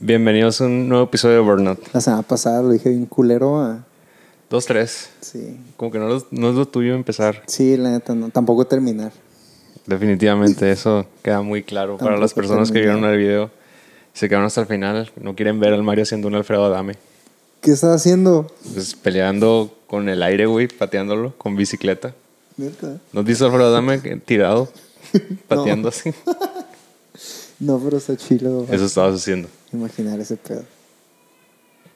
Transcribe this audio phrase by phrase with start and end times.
[0.00, 1.78] Bienvenidos a un nuevo episodio de Burnout.
[1.92, 3.60] La semana pasada lo dije bien culero.
[3.60, 3.84] a-
[4.50, 5.10] Dos, tres.
[5.20, 5.56] Sí.
[5.76, 7.42] Como que no, lo- no es lo tuyo empezar.
[7.46, 8.28] Sí, la neta, no.
[8.30, 9.12] Tampoco terminar.
[9.86, 13.50] Definitivamente eso queda muy claro para las Tampoco personas que vieron el video.
[14.12, 15.10] Se quedaron hasta el final.
[15.20, 16.94] No quieren ver al Mario haciendo un Alfredo Adame.
[17.60, 18.46] ¿Qué estás haciendo?
[18.74, 22.14] Pues peleando con el aire, güey, pateándolo con bicicleta.
[22.56, 22.98] Neta.
[23.12, 24.68] ¿No has visto a Alfredo Adame que- tirado?
[25.48, 26.12] Pateando así.
[27.60, 28.66] No, pero está chilo.
[28.70, 29.48] Eso estabas haciendo.
[29.72, 30.62] Imaginar ese pedo.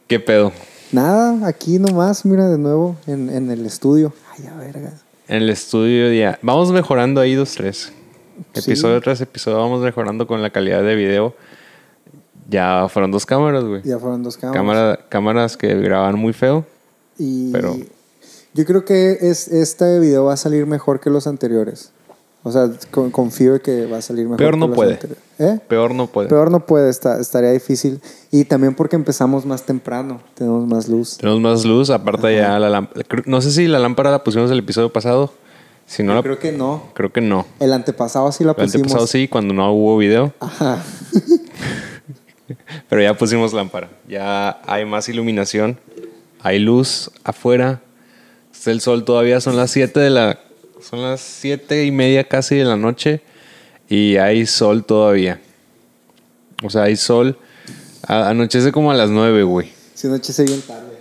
[0.07, 0.53] ¿Qué pedo?
[0.93, 4.13] Nada, aquí nomás, mira, de nuevo, en, en el estudio.
[4.37, 4.93] Ay, a verga.
[5.27, 6.39] En el estudio ya.
[6.43, 7.93] Vamos mejorando ahí dos, tres.
[8.55, 8.61] Sí.
[8.71, 11.35] Episodio tras episodio vamos mejorando con la calidad de video.
[12.49, 13.83] Ya fueron dos cámaras, güey.
[13.83, 14.57] Ya fueron dos cámaras.
[14.59, 16.65] Cámara, cámaras que graban muy feo.
[17.19, 17.77] Y pero-
[18.55, 21.91] yo creo que es, este video va a salir mejor que los anteriores.
[22.45, 24.98] O sea, con- confío en que va a salir mejor Peor no puede.
[25.38, 25.59] ¿Eh?
[25.69, 26.29] Peor no puede.
[26.29, 28.01] Peor no puede, está, estaría difícil.
[28.30, 31.19] Y también porque empezamos más temprano, tenemos más luz.
[31.19, 33.04] Tenemos más luz, aparte ya la lámpara.
[33.26, 35.32] No sé si la lámpara la pusimos el episodio pasado.
[35.87, 36.85] Si no la creo que no.
[36.95, 37.46] creo que no.
[37.60, 38.74] El antepasado sí la El pusimos.
[38.74, 40.32] antepasado sí, cuando no hubo video.
[40.38, 40.82] Ajá.
[42.88, 43.88] Pero ya pusimos lámpara.
[44.09, 45.79] Ya hay más iluminación.
[46.43, 47.80] Hay luz afuera.
[48.52, 49.41] Está el sol todavía.
[49.41, 50.38] Son las 7 de la.
[50.80, 53.21] Son las 7 y media casi de la noche.
[53.88, 55.40] Y hay sol todavía.
[56.62, 57.38] O sea, hay sol.
[58.07, 59.73] A- anochece como a las 9, güey.
[59.95, 60.98] Sí, anochece bien tarde.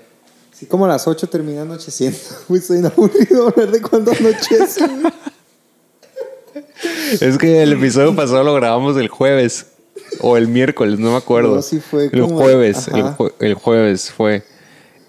[0.54, 2.18] Sí, como a las 8 termina anocheciendo.
[2.48, 4.88] Uy, estoy aburrido hablar de cuándo anochece.
[4.88, 5.14] güey.
[7.22, 9.68] Es que el episodio pasado lo grabamos el jueves.
[10.22, 11.56] O el miércoles, no me acuerdo.
[11.56, 12.88] No, sí fue el como- jueves.
[12.88, 13.18] El, ajá.
[13.18, 14.44] jue- el jueves fue.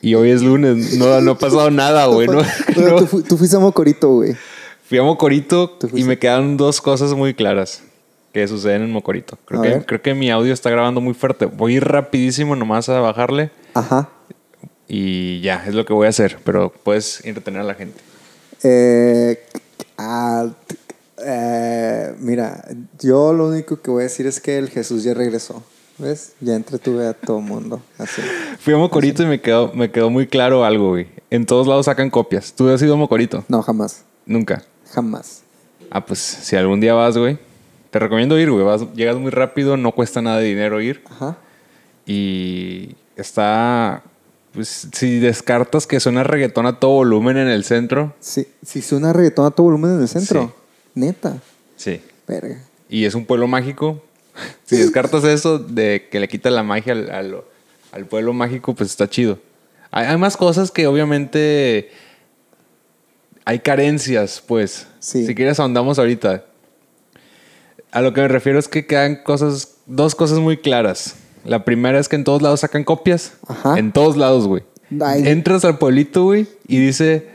[0.02, 0.94] Y hoy es lunes.
[0.94, 2.26] No, no ha pasado nada, güey.
[2.76, 4.36] No, tú, fu- tú fuiste a Mocorito, güey.
[4.88, 7.82] Fui a Mocorito y me quedan dos cosas muy claras
[8.32, 9.36] que suceden en Mocorito.
[9.44, 9.84] Creo A que, ver.
[9.86, 11.44] creo que mi audio está grabando muy fuerte.
[11.44, 14.08] Voy rapidísimo nomás a bajarle Ajá.
[14.88, 16.38] y ya, es lo que voy a hacer.
[16.42, 18.00] Pero puedes entretener a la gente.
[18.62, 19.44] Eh,
[19.98, 20.46] ah,
[21.22, 22.64] eh, mira,
[22.98, 25.62] yo lo único que voy a decir es que el Jesús ya regresó.
[25.98, 26.32] ¿Ves?
[26.40, 27.82] Ya entretuve a todo mundo.
[27.98, 28.22] Así.
[28.60, 31.08] Fui a Mocorito y me quedó, me quedó muy claro algo, güey.
[31.28, 32.54] En todos lados sacan copias.
[32.54, 33.44] ¿Tú has ido a Mocorito?
[33.48, 34.04] No, jamás.
[34.24, 34.62] Nunca.
[34.92, 35.42] Jamás.
[35.90, 37.38] Ah, pues si algún día vas, güey.
[37.90, 38.64] Te recomiendo ir, güey.
[38.64, 41.02] Vas- Llegas muy rápido, no cuesta nada de dinero ir.
[41.10, 41.36] Ajá.
[42.06, 44.02] Y está.
[44.52, 48.14] Pues si descartas que suena reggaetón a todo volumen en el centro.
[48.20, 50.54] Sí, si suena reggaetón a todo volumen en el centro.
[50.94, 51.38] Neta.
[51.76, 52.00] Sí.
[52.26, 52.58] Verga.
[52.88, 54.02] Y es un pueblo mágico.
[54.64, 57.42] Si descartas eso de que le quita la magia al, al-
[57.90, 59.38] al pueblo mágico, pues está chido.
[59.90, 61.90] Hay, hay más cosas que obviamente
[63.48, 64.86] hay carencias, pues.
[64.98, 65.26] Sí.
[65.26, 66.44] Si quieres ahondamos ahorita.
[67.90, 71.14] A lo que me refiero es que quedan cosas, dos cosas muy claras.
[71.44, 73.32] La primera es que en todos lados sacan copias.
[73.46, 73.78] Ajá.
[73.78, 74.64] En todos lados, güey.
[75.24, 77.28] Entras al pueblito, güey, y dice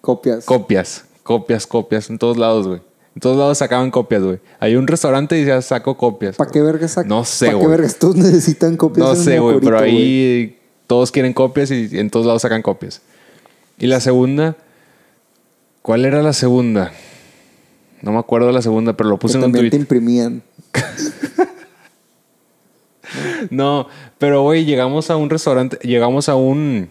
[0.00, 0.44] Copias.
[0.44, 2.80] Copias, copias, copias, en todos lados, güey.
[3.14, 4.40] En todos lados sacaban copias, güey.
[4.58, 6.34] Hay un restaurante y ya saco copias.
[6.36, 7.76] ¿Para qué vergas sac- No sé, ¿Para qué güey.
[7.76, 9.06] vergas todos necesitan copias?
[9.06, 10.58] No sé, güey, pero ahí
[10.88, 13.00] todos quieren copias y en todos lados sacan copias.
[13.78, 14.56] Y la segunda,
[15.82, 16.92] ¿cuál era la segunda?
[18.00, 19.80] No me acuerdo de la segunda, pero lo Que puse en un también te tweet.
[19.80, 20.42] imprimían.
[23.50, 23.88] No,
[24.18, 26.88] pero güey, llegamos a un restaurante, llegamos a un...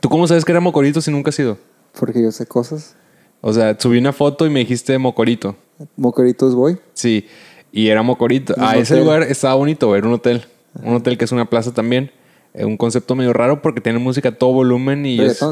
[0.00, 1.58] ¿Tú cómo sabes que era Mocorito si nunca has ido?
[1.98, 2.94] Porque yo sé cosas.
[3.40, 5.56] O sea, subí una foto y me dijiste Mocorito.
[5.96, 6.78] Mocoritos voy.
[6.92, 7.26] Sí,
[7.72, 8.54] y era Mocorito.
[8.58, 10.44] Ah, ese lugar estaba bonito, era un hotel.
[10.82, 12.10] Un hotel que es una plaza también.
[12.52, 15.20] Eh, un concepto medio raro porque tiene música a todo volumen y...
[15.20, 15.44] es-.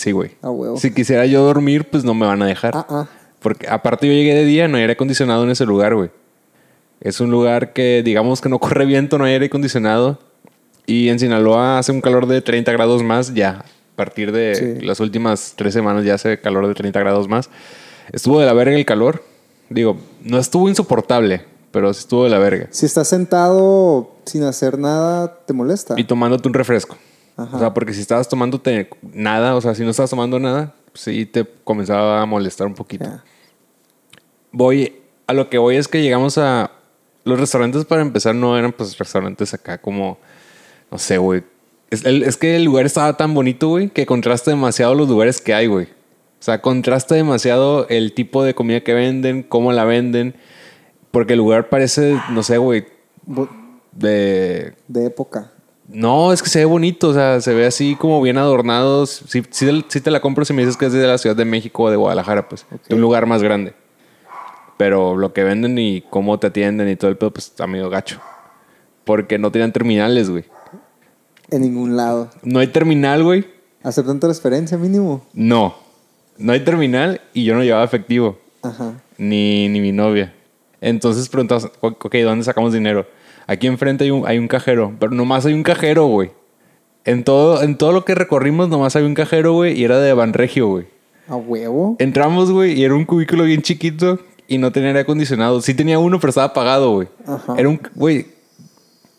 [0.00, 0.30] Sí, güey.
[0.42, 0.78] Huevo.
[0.78, 2.72] Si quisiera yo dormir, pues no me van a dejar.
[2.74, 3.06] Ah, ah.
[3.40, 6.08] Porque aparte yo llegué de día, no hay aire acondicionado en ese lugar, güey.
[7.02, 10.18] Es un lugar que digamos que no corre viento, no hay aire acondicionado.
[10.86, 13.58] Y en Sinaloa hace un calor de 30 grados más ya.
[13.58, 14.86] A partir de Sí.
[14.86, 17.50] las últimas tres semanas ya hace calor de 30 grados más.
[18.10, 19.22] Estuvo de la verga el calor.
[19.68, 22.68] Digo, no estuvo insoportable, pero sí estuvo de la verga.
[22.70, 25.92] Si estás sentado sin hacer nada, te molesta.
[25.98, 26.96] Y tomándote un refresco.
[27.40, 27.56] Ajá.
[27.56, 31.24] O sea, porque si estabas tomándote nada, o sea, si no estabas tomando nada, sí
[31.26, 33.06] te comenzaba a molestar un poquito.
[34.52, 36.72] Voy, a lo que voy es que llegamos a...
[37.24, 40.18] Los restaurantes para empezar no eran pues restaurantes acá como,
[40.90, 41.42] no sé, güey.
[41.90, 45.52] Es, es que el lugar estaba tan bonito, güey, que contrasta demasiado los lugares que
[45.52, 45.86] hay, güey.
[45.86, 50.34] O sea, contrasta demasiado el tipo de comida que venden, cómo la venden.
[51.10, 52.86] Porque el lugar parece, no sé, güey,
[53.92, 54.74] de...
[54.88, 55.52] De época.
[55.92, 59.06] No, es que se ve bonito, o sea, se ve así como bien adornado.
[59.06, 61.90] Sí te la compro si me dices que es de la Ciudad de México o
[61.90, 62.64] de Guadalajara, pues.
[62.88, 63.74] De un lugar más grande.
[64.76, 67.90] Pero lo que venden y cómo te atienden y todo el pedo, pues está medio
[67.90, 68.20] gacho.
[69.04, 70.44] Porque no tenían terminales, güey.
[71.50, 72.30] En ningún lado.
[72.42, 73.44] No hay terminal, güey.
[73.82, 75.26] ¿Aceptan transferencia mínimo?
[75.32, 75.74] No.
[76.38, 78.38] No hay terminal y yo no llevaba efectivo.
[78.62, 78.92] Ajá.
[79.18, 80.32] Ni, ni mi novia.
[80.80, 83.06] Entonces preguntas, ok, ¿dónde sacamos dinero?
[83.50, 86.30] Aquí enfrente hay un, hay un cajero, pero nomás hay un cajero, güey.
[87.04, 90.12] En todo, en todo lo que recorrimos nomás hay un cajero, güey, y era de
[90.12, 90.86] Banregio, güey.
[91.26, 91.96] ¿A huevo?
[91.98, 95.60] Entramos, güey, y era un cubículo bien chiquito y no tenía aire acondicionado.
[95.62, 97.08] Sí tenía uno, pero estaba apagado, güey.
[97.26, 97.54] Ajá.
[97.58, 98.26] Era un, güey,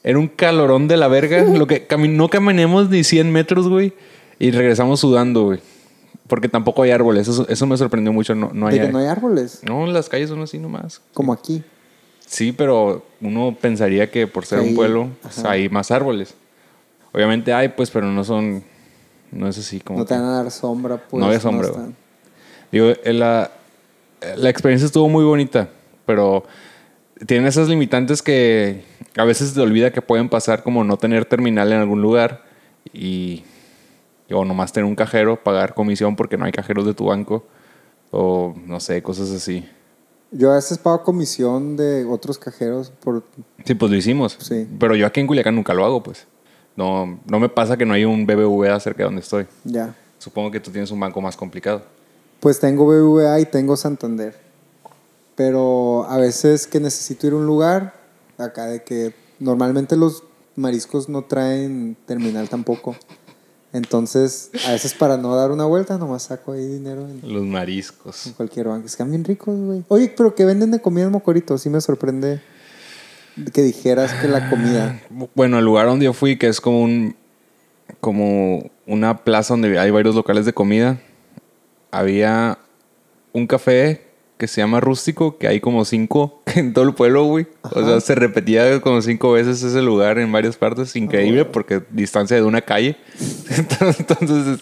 [0.04, 1.42] era un calorón de la verga.
[1.58, 3.94] lo que cami- no caminemos ni 100 metros, güey,
[4.40, 5.60] y regresamos sudando, güey.
[6.28, 7.28] Porque tampoco hay árboles.
[7.28, 8.34] Eso, eso me sorprendió mucho.
[8.36, 9.60] No, no hay, De que no hay árboles.
[9.68, 11.02] no, las calles son así nomás.
[11.14, 11.62] Como aquí.
[12.32, 16.34] Sí, pero uno pensaría que por ser Ahí, un pueblo pues, hay más árboles.
[17.12, 18.64] Obviamente hay, pues, pero no son.
[19.34, 20.00] No es así como.
[20.00, 21.20] No te van a dar sombra, pues.
[21.20, 21.68] No había sombra.
[22.72, 23.52] Digo, eh, la,
[24.38, 25.68] la experiencia estuvo muy bonita,
[26.06, 26.46] pero
[27.28, 28.86] tiene esas limitantes que
[29.18, 32.46] a veces te olvida que pueden pasar, como no tener terminal en algún lugar
[32.94, 33.44] y.
[34.32, 37.46] O nomás tener un cajero, pagar comisión porque no hay cajeros de tu banco.
[38.10, 39.68] O no sé, cosas así.
[40.32, 43.24] Yo a veces pago comisión de otros cajeros por...
[43.66, 44.38] Sí, pues lo hicimos.
[44.40, 44.68] Sí.
[44.80, 46.26] Pero yo aquí en Culiacán nunca lo hago, pues.
[46.76, 49.46] No, no me pasa que no hay un BBVA cerca de donde estoy.
[49.66, 49.94] Ya.
[50.20, 51.84] Supongo que tú tienes un banco más complicado.
[52.40, 54.40] Pues tengo BBVA y tengo Santander.
[55.36, 57.94] Pero a veces que necesito ir a un lugar,
[58.38, 60.24] acá de que normalmente los
[60.56, 62.96] mariscos no traen terminal tampoco.
[63.74, 67.50] Entonces, a veces para no dar una vuelta, nomás saco ahí dinero en, Los en
[67.50, 68.34] mariscos.
[68.36, 68.86] cualquier banco.
[68.86, 69.84] Es que están bien ricos, güey.
[69.88, 71.58] Oye, pero que venden de comida en Mocorito.
[71.58, 72.42] Sí me sorprende
[73.54, 75.02] que dijeras que la comida.
[75.36, 77.16] Bueno, el lugar donde yo fui, que es como un
[78.00, 81.00] como una plaza donde hay varios locales de comida,
[81.92, 82.58] había
[83.34, 84.11] un café
[84.42, 87.46] que se llama Rústico, que hay como cinco en todo el pueblo, güey.
[87.62, 88.02] O sea, Ajá.
[88.02, 90.96] se repetía como cinco veces ese lugar en varias partes.
[90.96, 92.98] Increíble, porque distancia de una calle.
[94.00, 94.62] Entonces,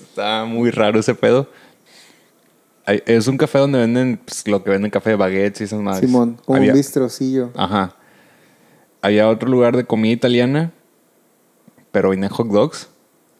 [0.00, 1.50] está muy raro ese pedo.
[2.86, 6.08] Es un café donde venden pues, lo que venden café, baguettes y esas madres.
[6.08, 7.50] Simón, como Había- un bistrocillo.
[7.56, 7.96] Ajá.
[9.02, 10.72] Había otro lugar de comida italiana,
[11.92, 12.88] pero venden hot dogs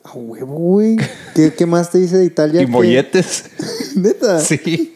[0.05, 0.96] A huevo, güey.
[1.34, 2.61] ¿Qué, qué más te dice de Italia?
[2.61, 3.46] y que- molletes.
[3.96, 4.40] Neta.
[4.40, 4.94] sí.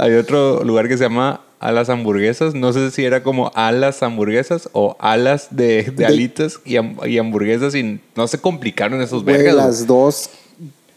[0.00, 2.54] Había otro lugar que se llama Alas Hamburguesas.
[2.54, 7.06] No sé si era como alas hamburguesas o alas de, de De- alitas y, ham-
[7.06, 9.54] y hamburguesas y no se complicaron esos Güey, vergas.
[9.56, 10.30] las dos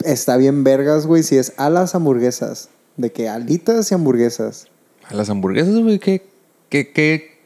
[0.06, 1.24] está bien vergas, güey.
[1.24, 2.70] Si es a las hamburguesas.
[2.96, 4.68] De que alitas y hamburguesas.
[5.10, 6.24] Alas hamburguesas, güey, ¿qué,
[6.70, 7.40] qué, qué,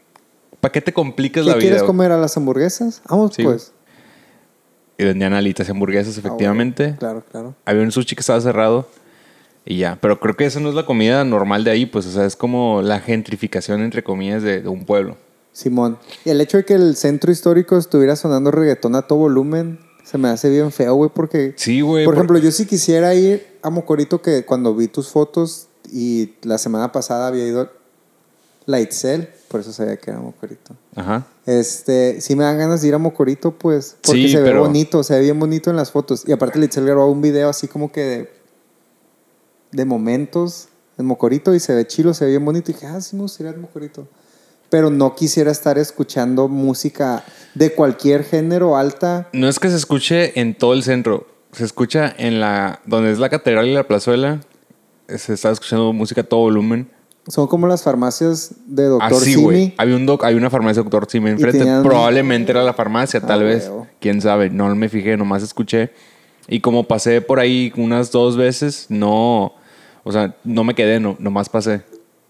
[0.59, 1.61] ¿para qué te complicas ¿Qué la vida?
[1.61, 1.87] quieres güey?
[1.87, 3.01] comer a las hamburguesas?
[3.09, 3.71] Vamos, Sí, pues.
[4.99, 6.83] Y vendían alitas y hamburguesas, Ah, efectivamente.
[6.83, 7.55] bueno, Claro, claro.
[7.65, 8.87] Había un sushi que estaba cerrado
[9.67, 9.97] y ya.
[10.01, 12.35] Pero creo que esa no es la comida normal de ahí, pues, o sea, es
[12.35, 15.17] como la gentrificación, entre comillas, de, de un pueblo.
[15.51, 15.97] Simón.
[16.23, 20.17] Y el hecho de que el centro histórico estuviera sonando reggaetón a todo volumen se
[20.17, 21.53] me hace bien feo, güey, porque.
[21.57, 22.05] Sí, güey.
[22.05, 26.33] Por por- ejemplo, yo sí quisiera ir a Mocorito, que cuando vi tus fotos y
[26.43, 27.69] la semana pasada había ido
[28.65, 30.75] la Itzel, por eso sabía que era Mocorito.
[30.95, 31.25] Ajá.
[31.45, 35.03] Este, sí me dan ganas de ir a Mocorito, pues, porque Sí, se ve bonito,
[35.03, 36.23] se ve bien bonito en las fotos.
[36.25, 38.29] Y aparte, Litzel grabó un video así como que de,
[39.71, 42.71] de momentos en Mocorito y se ve chilo, se ve bien bonito.
[42.71, 44.07] Y dije, ah, sí me gustaría a Mocorito.
[44.69, 47.23] Pero no quisiera estar escuchando música
[47.55, 49.29] de cualquier género alta.
[49.31, 51.27] No es que se escuche en todo el centro.
[51.53, 52.81] Se escucha en la...
[52.85, 54.41] Donde es la catedral y la plazuela.
[55.07, 56.89] Se está escuchando música a todo volumen.
[57.29, 59.43] Son como las farmacias de Doctor Así, Simi.
[59.43, 59.75] güey.
[59.77, 61.59] Había, un doc, había una farmacia Doctor Simi enfrente.
[61.59, 63.63] tenían- Probablemente era la farmacia, tal Ah, vez.
[63.65, 63.87] huevo.
[64.01, 64.49] Quién sabe.
[64.49, 65.91] No me fijé, nomás escuché.
[66.49, 69.53] Y como pasé por ahí unas dos veces, no.
[70.07, 71.81] O sea, no me quedé, no, nomás pasé.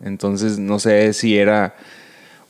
[0.03, 1.75] Entonces, no sé si era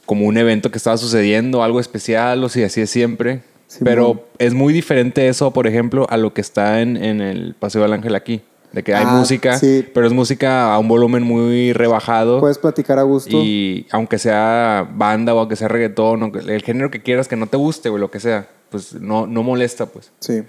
[0.06, 3.42] como un evento que estaba sucediendo, algo especial, o si así es siempre.
[3.84, 7.82] Pero es muy diferente eso, por ejemplo, a lo que está en, en el Paseo
[7.82, 8.42] del Ángel aquí.
[8.72, 9.86] De que hay Ah, música, sí.
[9.94, 12.40] pero es música a un volumen muy rebajado.
[12.40, 13.30] Puedes platicar a gusto.
[13.44, 17.48] Y aunque sea banda o aunque sea reggaetón, o el género que quieras que no
[17.48, 20.12] te guste o lo que sea, pues no, no molesta, pues.
[20.20, 20.44] Sí.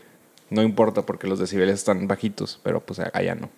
[0.50, 3.50] No importa porque los decibeles están bajitos, pero pues allá no.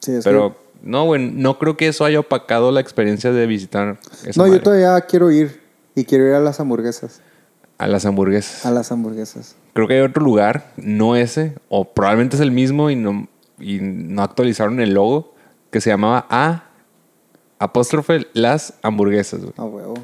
[0.00, 3.98] Sí, es Pero no, güey, no creo que eso haya opacado la experiencia de visitar
[4.26, 5.62] esa No, yo todavía quiero ir.
[5.94, 7.20] Y quiero ir a las hamburguesas.
[7.78, 8.66] a las hamburguesas.
[8.66, 9.56] A las hamburguesas.
[9.72, 13.78] Creo que hay otro lugar, no ese, o probablemente es el mismo y no, y
[13.80, 15.34] no actualizaron el logo,
[15.70, 16.64] que se llamaba A
[17.58, 19.52] apóstrofe las hamburguesas, güey.
[19.56, 19.94] A huevo.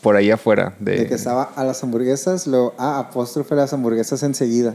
[0.00, 4.22] Por ahí afuera de, De que estaba a las hamburguesas, luego a apóstrofe las hamburguesas
[4.22, 4.74] enseguida.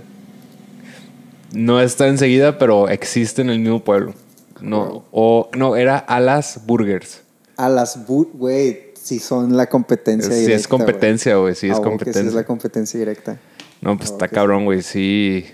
[1.54, 4.14] No está enseguida, pero existe en el mismo pueblo.
[4.62, 7.22] No, o no, era a las burgers.
[7.58, 10.56] A las bu- güey, sí son la competencia directa.
[10.56, 11.54] es competencia, güey.
[11.54, 11.72] Güey.
[11.72, 12.22] es Ah, competencia.
[12.22, 13.40] Sí, es la competencia directa.
[13.82, 14.82] No, pues Ah, está cabrón, güey.
[14.82, 15.46] Sí.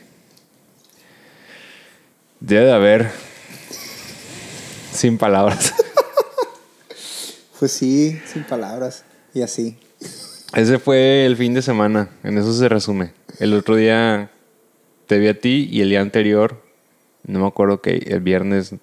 [2.39, 3.12] Debe de haber.
[4.93, 5.74] Sin palabras.
[7.60, 9.03] Pues sí, sin palabras.
[9.36, 9.77] Y así.
[10.55, 12.10] Ese fue el fin de semana.
[12.24, 13.13] En eso se resume.
[13.38, 14.31] El otro día
[15.05, 16.60] te vi a ti y el día anterior,
[17.24, 18.74] no me acuerdo que el viernes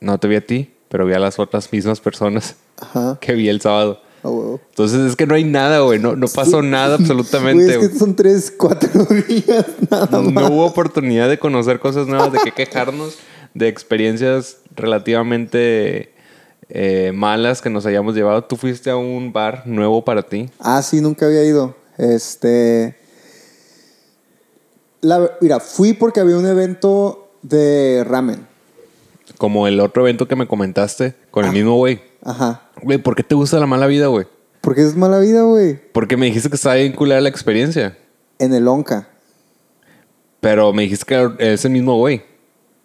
[0.00, 3.18] no te vi a ti, pero vi a las otras mismas personas Ajá.
[3.20, 4.00] que vi el sábado.
[4.22, 4.28] Ah.
[4.70, 5.98] Entonces es que no hay nada, güey.
[5.98, 7.74] No, no pasó nada absolutamente.
[7.78, 10.44] es que son tres, cuatro días nada No, más.
[10.44, 13.16] no hubo oportunidad de conocer cosas nuevas, de qué quejarnos,
[13.54, 16.12] de experiencias relativamente
[16.68, 18.44] eh, malas que nos hayamos llevado.
[18.44, 20.50] Tú fuiste a un bar nuevo para ti.
[20.58, 21.74] Ah, sí, nunca había ido.
[21.96, 22.96] Este.
[25.00, 28.46] La, mira, fui porque había un evento de ramen.
[29.40, 32.02] Como el otro evento que me comentaste con el mismo güey.
[32.22, 32.68] Ajá.
[32.82, 34.26] Güey, ¿por qué te gusta la mala vida, güey?
[34.60, 35.80] Porque es mala vida, güey.
[35.92, 37.96] Porque me dijiste que estaba bien culera la experiencia.
[38.38, 39.08] En el Onca.
[40.40, 42.22] Pero me dijiste que era ese mismo güey.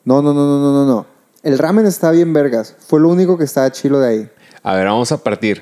[0.05, 1.05] No, no, no, no, no, no, no.
[1.43, 2.73] El ramen está bien vergas.
[2.79, 4.29] Fue lo único que estaba chilo de ahí.
[4.63, 5.61] A ver, vamos a partir.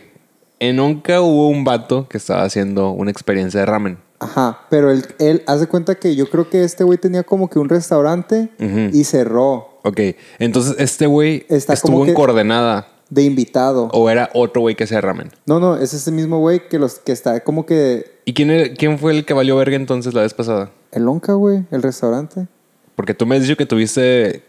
[0.60, 3.98] En Onca hubo un vato que estaba haciendo una experiencia de ramen.
[4.20, 4.60] Ajá.
[4.70, 7.68] Pero él, él hace cuenta que yo creo que este güey tenía como que un
[7.68, 10.00] restaurante y cerró Ok,
[10.40, 12.88] entonces este güey estuvo en coordenada.
[13.10, 13.90] de invitado.
[13.94, 15.32] ¿O era otro güey que hacía ramen?
[15.46, 18.12] No, no, es ese mismo güey que, los, que está como que.
[18.26, 20.72] ¿Y quién, era- quién fue el que valió verga entonces la vez pasada?
[20.92, 22.48] El Onca, güey, el restaurante.
[22.96, 24.44] Porque tú me has dicho que tuviste...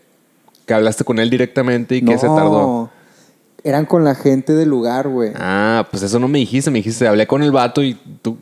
[0.67, 2.91] Que hablaste con él directamente y que no, se tardó.
[3.67, 5.31] Eran con la gente del lugar, güey.
[5.37, 6.71] Ah, pues eso no me dijiste.
[6.71, 8.37] Me dijiste, hablé con el vato y tú...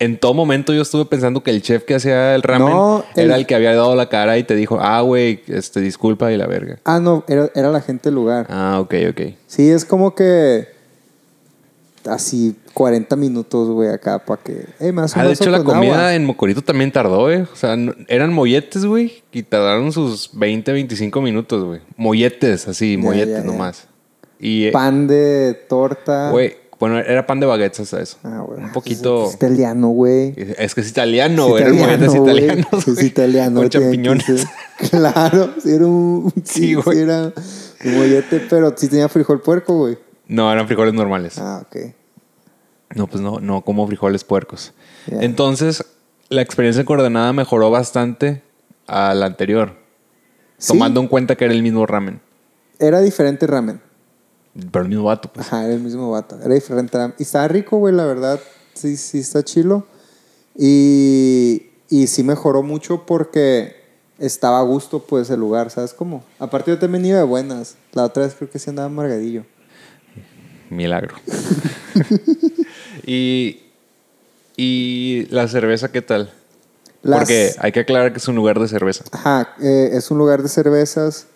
[0.00, 3.26] En todo momento yo estuve pensando que el chef que hacía el ramen No, el-
[3.26, 6.36] era el que había dado la cara y te dijo, ah, güey, este, disculpa y
[6.36, 6.80] la verga.
[6.84, 8.46] Ah, no, era, era la gente del lugar.
[8.50, 9.20] Ah, ok, ok.
[9.46, 10.74] Sí, es como que.
[12.06, 14.66] Así 40 minutos, güey, acá para que.
[14.78, 16.14] Eh, me das un Ah, de hecho, la comida agua.
[16.14, 17.46] en Mocorito también tardó, eh.
[17.50, 19.22] O sea, no- eran molletes, güey.
[19.32, 21.80] Y tardaron sus 20, 25 minutos, güey.
[21.96, 23.86] Molletes, así, molletes nomás.
[24.44, 26.30] Y, eh, Pan de torta.
[26.30, 28.18] güey, bueno, era pan de baguettes hasta eso.
[28.24, 28.60] Ah, güey.
[28.60, 29.26] Un poquito...
[29.28, 30.34] Es italiano, güey.
[30.36, 31.62] Es que es italiano, güey.
[31.62, 32.20] Eran güey.
[32.22, 33.60] italianos, Es italiano.
[33.60, 34.46] Con champiñones.
[34.90, 36.30] Claro, sí era un.
[36.44, 36.96] Sí, güey.
[36.96, 37.32] sí era
[37.86, 39.96] un mollete, pero sí tenía frijol puerco, güey.
[40.28, 41.38] No, eran frijoles normales.
[41.38, 41.94] Ah, ok.
[42.96, 44.74] No, pues no, no como frijoles puercos.
[45.06, 45.86] Entonces,
[46.28, 48.42] la experiencia coordenada mejoró bastante
[48.88, 49.74] a la anterior.
[50.58, 50.74] Sí.
[50.74, 52.20] Tomando en cuenta que era el mismo ramen.
[52.78, 53.80] Era diferente ramen.
[54.70, 55.46] Pero el mismo vato, pues.
[55.46, 56.38] Ajá, era el mismo vato.
[56.42, 56.96] Era diferente.
[57.18, 58.38] Y estaba rico, güey, la verdad.
[58.74, 59.86] Sí, sí, está chilo.
[60.56, 63.76] Y, y sí mejoró mucho porque
[64.18, 66.22] estaba a gusto, pues, el lugar, ¿sabes cómo?
[66.38, 67.74] Aparte, yo también iba de buenas.
[67.92, 69.44] La otra vez creo que sí andaba amargadillo.
[70.70, 71.16] Milagro.
[73.06, 73.60] y,
[74.56, 76.32] y la cerveza, ¿qué tal?
[77.02, 79.04] Las- Porque hay que aclarar que es un lugar de cerveza.
[79.12, 81.26] Ajá, eh, es un lugar de cervezas.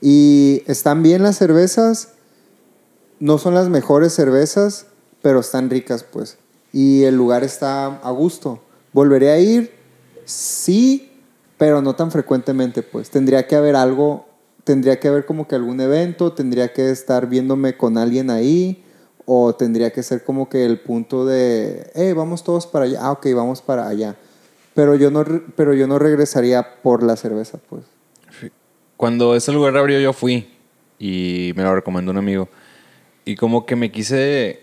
[0.00, 2.10] Y están bien las cervezas.
[3.18, 4.86] No son las mejores cervezas,
[5.22, 6.38] pero están ricas, pues.
[6.72, 8.60] Y el lugar está a gusto.
[8.92, 9.72] ¿Volveré a ir?
[10.24, 11.10] Sí,
[11.56, 13.10] pero no tan frecuentemente, pues.
[13.10, 14.26] Tendría que haber algo,
[14.64, 18.84] tendría que haber como que algún evento, tendría que estar viéndome con alguien ahí,
[19.24, 22.98] o tendría que ser como que el punto de, hey, vamos todos para allá.
[23.02, 24.16] Ah, ok, vamos para allá.
[24.74, 25.24] Pero yo no,
[25.56, 27.84] pero yo no regresaría por la cerveza, pues.
[28.96, 30.48] Cuando ese lugar abrió, yo fui
[30.98, 32.48] y me lo recomendó un amigo.
[33.26, 34.60] Y como que me quise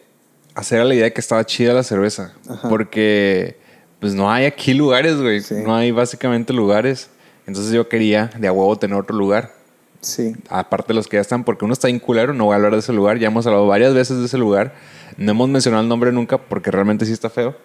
[0.55, 2.34] hacer a la idea de que estaba chida la cerveza.
[2.50, 2.70] Ajá.
[2.70, 3.58] Porque,
[4.00, 5.41] pues no hay aquí lugares, güey.
[5.41, 5.55] Sí.
[5.55, 7.10] No hay básicamente lugares.
[7.46, 9.51] Entonces yo quería de a huevo tener otro lugar.
[10.00, 10.34] Sí.
[10.48, 12.72] Aparte de los que ya están, porque uno está en culero, no voy a hablar
[12.72, 13.20] de ese lugar.
[13.20, 14.74] Ya hemos hablado varias veces de ese lugar.
[15.17, 17.58] No hemos mencionado el nombre nunca porque realmente sí está feo.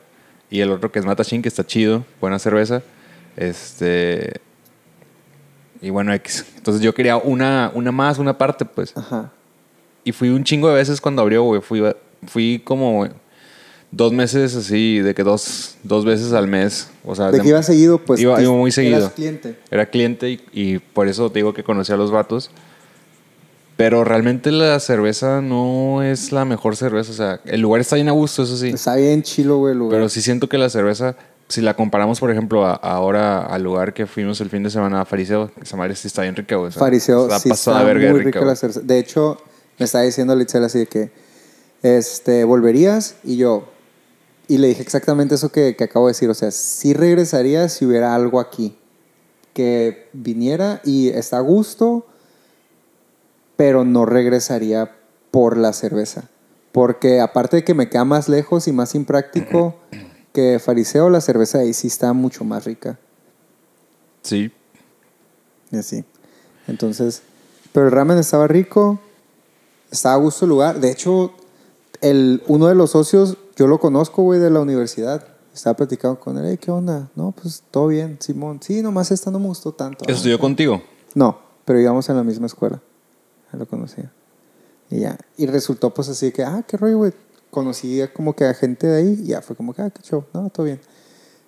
[0.51, 2.83] Y el otro que es Matashin, que está chido, buena cerveza.
[3.37, 4.41] Este.
[5.81, 6.45] Y bueno, X.
[6.57, 8.97] Entonces yo quería una, una más, una parte, pues.
[8.97, 9.31] Ajá.
[10.05, 11.61] Y fui un chingo de veces cuando abrió, güey.
[11.61, 11.83] Fui,
[12.27, 13.07] fui como
[13.91, 16.91] dos meses así, de que dos, dos veces al mes.
[17.05, 18.21] O sea, De que iba seguido, pues.
[18.21, 18.99] Iba- iba muy seguido.
[18.99, 19.59] Eras cliente.
[19.71, 22.51] era cliente y, y por eso te digo que conocí a los vatos.
[23.77, 27.13] Pero realmente la cerveza no es la mejor cerveza.
[27.13, 28.71] O sea, el lugar está bien a gusto, eso sí.
[28.71, 29.99] Está bien chilo, güey, el lugar.
[29.99, 31.15] Pero sí siento que la cerveza,
[31.47, 35.01] si la comparamos, por ejemplo, a- ahora al lugar que fuimos el fin de semana
[35.03, 36.69] a Fariseo, esa madre sí está bien rica, güey.
[36.71, 38.81] O sea, Fariseo, está sí pasada está verga muy rica rica, la cerveza.
[38.81, 39.41] De hecho,
[39.79, 41.11] me estaba diciendo Litzel así de que,
[41.83, 43.17] este, ¿volverías?
[43.25, 43.69] Y yo,
[44.49, 46.31] y le dije exactamente eso que, que acabo de decir.
[46.31, 48.77] O sea, sí regresaría si hubiera algo aquí.
[49.53, 52.07] Que viniera y está a gusto,
[53.57, 54.97] pero no regresaría
[55.31, 56.29] por la cerveza.
[56.73, 59.77] Porque aparte de que me queda más lejos y más impráctico
[60.33, 62.99] que fariseo, la cerveza ahí sí está mucho más rica.
[64.23, 64.51] Sí.
[65.71, 66.05] Y así.
[66.67, 67.23] Entonces,
[67.73, 69.01] pero el ramen estaba rico,
[69.91, 70.81] estaba a gusto el lugar.
[70.81, 71.33] De hecho,
[72.01, 75.27] el, uno de los socios, yo lo conozco, güey, de la universidad.
[75.55, 77.09] Estaba platicando con él, "Ey, ¿qué onda?
[77.17, 78.61] No, pues todo bien, Simón.
[78.63, 80.05] Sí, nomás esta no me gustó tanto.
[80.09, 80.41] Ah, ¿Estudió ok.
[80.41, 80.83] contigo?
[81.15, 82.81] No, pero íbamos en la misma escuela.
[83.53, 84.13] Ya lo conocía.
[84.91, 85.19] Y ya.
[85.37, 87.13] Y resultó pues así que, ah, qué rollo, güey.
[87.51, 90.25] Conocí como que a gente de ahí y ya fue como que, ah, qué show.
[90.33, 90.81] No, todo bien.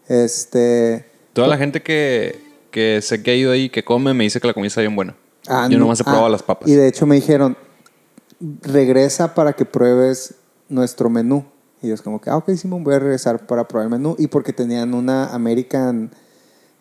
[0.08, 1.06] Este.
[1.32, 2.40] Toda la gente que,
[2.72, 4.96] que sé que ha ido ahí, que come, me dice que la comida está bien
[4.96, 5.14] buena.
[5.46, 6.68] ah, Yo no- nomás he probado ah, las papas.
[6.68, 7.56] Y de hecho me dijeron,
[8.62, 10.34] regresa para que pruebes
[10.68, 11.44] nuestro menú.
[11.82, 14.14] Y yo es como que, ah, ok, Simón, voy a regresar para probar el menú.
[14.18, 16.10] Y porque tenían una American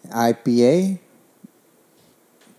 [0.05, 0.99] IPA.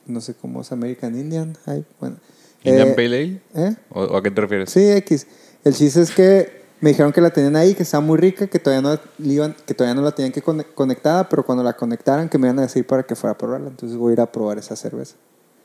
[0.07, 1.57] No sé cómo es American Indian.
[2.00, 2.16] Bueno.
[2.64, 3.40] ¿Indian Eh, Pale Ale?
[3.54, 3.76] ¿Eh?
[3.90, 4.71] ¿O, o a qué te refieres?
[4.71, 5.26] Sí, X.
[5.64, 8.59] El chiste es que me dijeron que la tenían ahí, que estaba muy rica, que
[8.59, 8.99] todavía no,
[9.30, 12.49] iban, que todavía no la tenían que conec- conectada, pero cuando la conectaran que me
[12.49, 13.69] iban a decir para que fuera a probarla.
[13.69, 15.16] Entonces voy a ir a probar esa cerveza.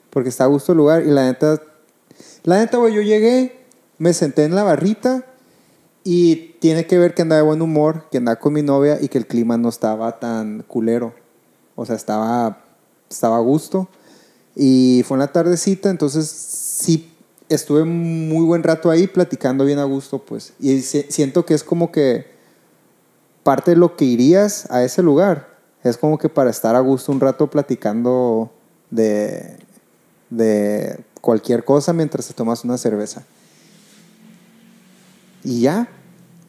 [0.10, 1.62] Porque está a gusto el lugar y la neta,
[2.46, 3.66] la neta, güey, yo llegué,
[3.98, 5.26] me senté en la barrita
[6.04, 9.08] y tiene que ver que andaba de buen humor, que andaba con mi novia y
[9.10, 11.14] que el clima no estaba tan culero.
[11.76, 12.62] O sea, estaba,
[13.10, 13.90] estaba a gusto.
[14.56, 17.12] Y fue en la tardecita, entonces sí
[17.50, 20.54] estuve muy buen rato ahí platicando bien a gusto, pues.
[20.60, 22.28] Y si- siento que es como que
[23.44, 27.12] parte de lo que irías a ese lugar es como que para estar a gusto
[27.12, 28.52] un rato platicando
[28.90, 29.58] de,
[30.32, 33.24] de cualquier cosa mientras te tomas una cerveza.
[35.44, 35.88] Y ya.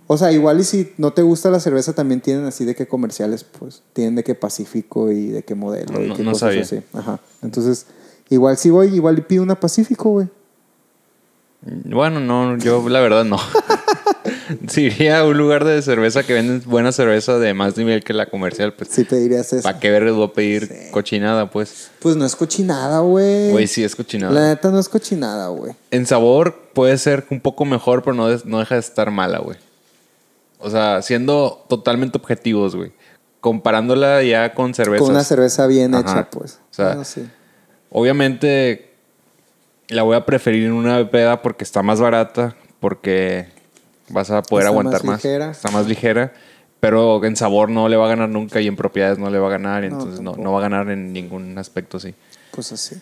[0.07, 2.87] O sea, igual y si no te gusta la cerveza, también tienen así de qué
[2.87, 3.83] comerciales, pues.
[3.95, 6.61] Tienen de qué Pacífico y de qué modelo y No- qué no cosas sabía.
[6.63, 6.81] así.
[6.93, 7.19] Ajá.
[7.43, 7.87] Entonces,
[8.29, 10.29] igual si voy, igual y pido una Pacífico, güey.
[11.63, 13.39] Bueno, no, yo la verdad no.
[14.69, 18.13] si iría a un lugar de cerveza que venden buena cerveza de más nivel que
[18.13, 19.63] la comercial, pues Si te dirías eso.
[19.63, 21.91] ¿para qué ver voy a pedir cochinada, pues?
[22.01, 23.51] Pues no es cochinada, güey.
[23.51, 24.33] Güey, sí es cochinada.
[24.33, 25.73] La neta no es cochinada, güey.
[25.91, 29.59] En sabor puede ser un poco mejor, pero no, no deja de estar mala, güey.
[30.59, 32.93] O sea, siendo totalmente objetivos, güey.
[33.41, 35.03] Comparándola ya con cervezas.
[35.03, 36.11] Con una cerveza bien Ajá.
[36.11, 36.61] hecha, pues.
[36.71, 37.27] O sea, Bueno, sí.
[37.91, 38.91] Obviamente
[39.89, 43.49] la voy a preferir en una peda porque está más barata, porque
[44.09, 45.25] vas a poder Está aguantar más más.
[45.25, 45.51] ligera.
[45.51, 46.33] Está más ligera.
[46.81, 49.49] Pero en sabor no le va a ganar nunca y en propiedades no le va
[49.49, 49.83] a ganar.
[49.83, 52.15] No, entonces no, no va a ganar en ningún aspecto así.
[52.51, 52.97] Pues así.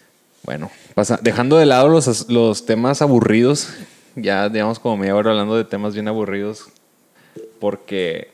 [0.44, 3.70] Bueno, pasa- dejando de lado los, los temas aburridos,
[4.14, 6.66] ya digamos como media hora hablando de temas bien aburridos,
[7.60, 8.30] porque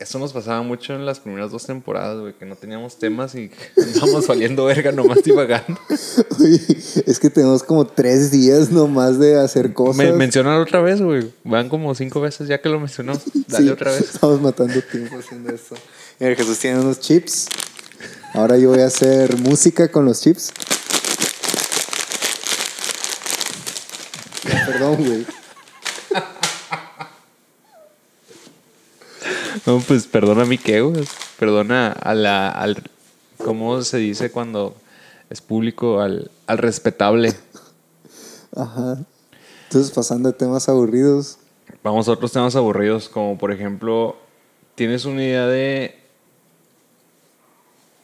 [0.00, 3.50] eso nos pasaba mucho en las primeras dos temporadas, güey, que no teníamos temas y
[3.76, 5.80] estábamos valiendo verga nomás divagando.
[6.40, 6.60] Oye,
[7.06, 9.96] es que tenemos como tres días nomás de hacer cosas.
[9.96, 11.32] Me, mencionan otra vez, güey.
[11.44, 13.22] Van como cinco veces ya que lo mencionamos.
[13.48, 14.02] Dale Sí, otra vez.
[14.14, 15.74] Estamos matando tiempo haciendo esto.
[16.18, 17.46] Mira, Jesús tiene unos chips.
[18.34, 20.52] Ahora yo voy a hacer música con los chips.
[24.66, 25.26] Perdón, güey.
[29.66, 31.04] No, pues perdona a qué, güey.
[31.38, 32.82] Perdona a la, al,
[33.38, 34.74] ¿cómo se dice cuando
[35.30, 36.00] es público?
[36.00, 37.34] Al, al respetable.
[38.56, 38.98] Ajá.
[39.64, 41.38] Entonces, pasando de temas aburridos.
[41.82, 44.16] Vamos a otros temas aburridos, como por ejemplo,
[44.74, 45.94] ¿tienes una idea de...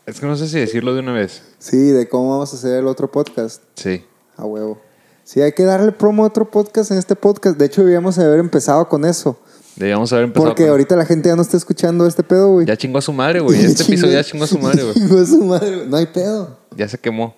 [0.07, 1.43] Es que no sé si decirlo de una vez.
[1.59, 3.63] Sí, de cómo vamos a hacer el otro podcast.
[3.75, 4.05] Sí.
[4.37, 4.79] A huevo.
[5.25, 7.57] Sí, hay que darle promo a otro podcast en este podcast.
[7.57, 9.39] De hecho, deberíamos haber empezado con eso.
[9.77, 12.67] Debíamos haber empezado Porque con- ahorita la gente ya no está escuchando este pedo, güey.
[12.67, 13.65] Ya chingó a su madre, güey.
[13.65, 14.95] Este episodio ya chingó a su madre, güey.
[14.99, 15.89] Chingó a su madre, güey.
[15.89, 16.59] No hay pedo.
[16.77, 17.35] Ya se quemó.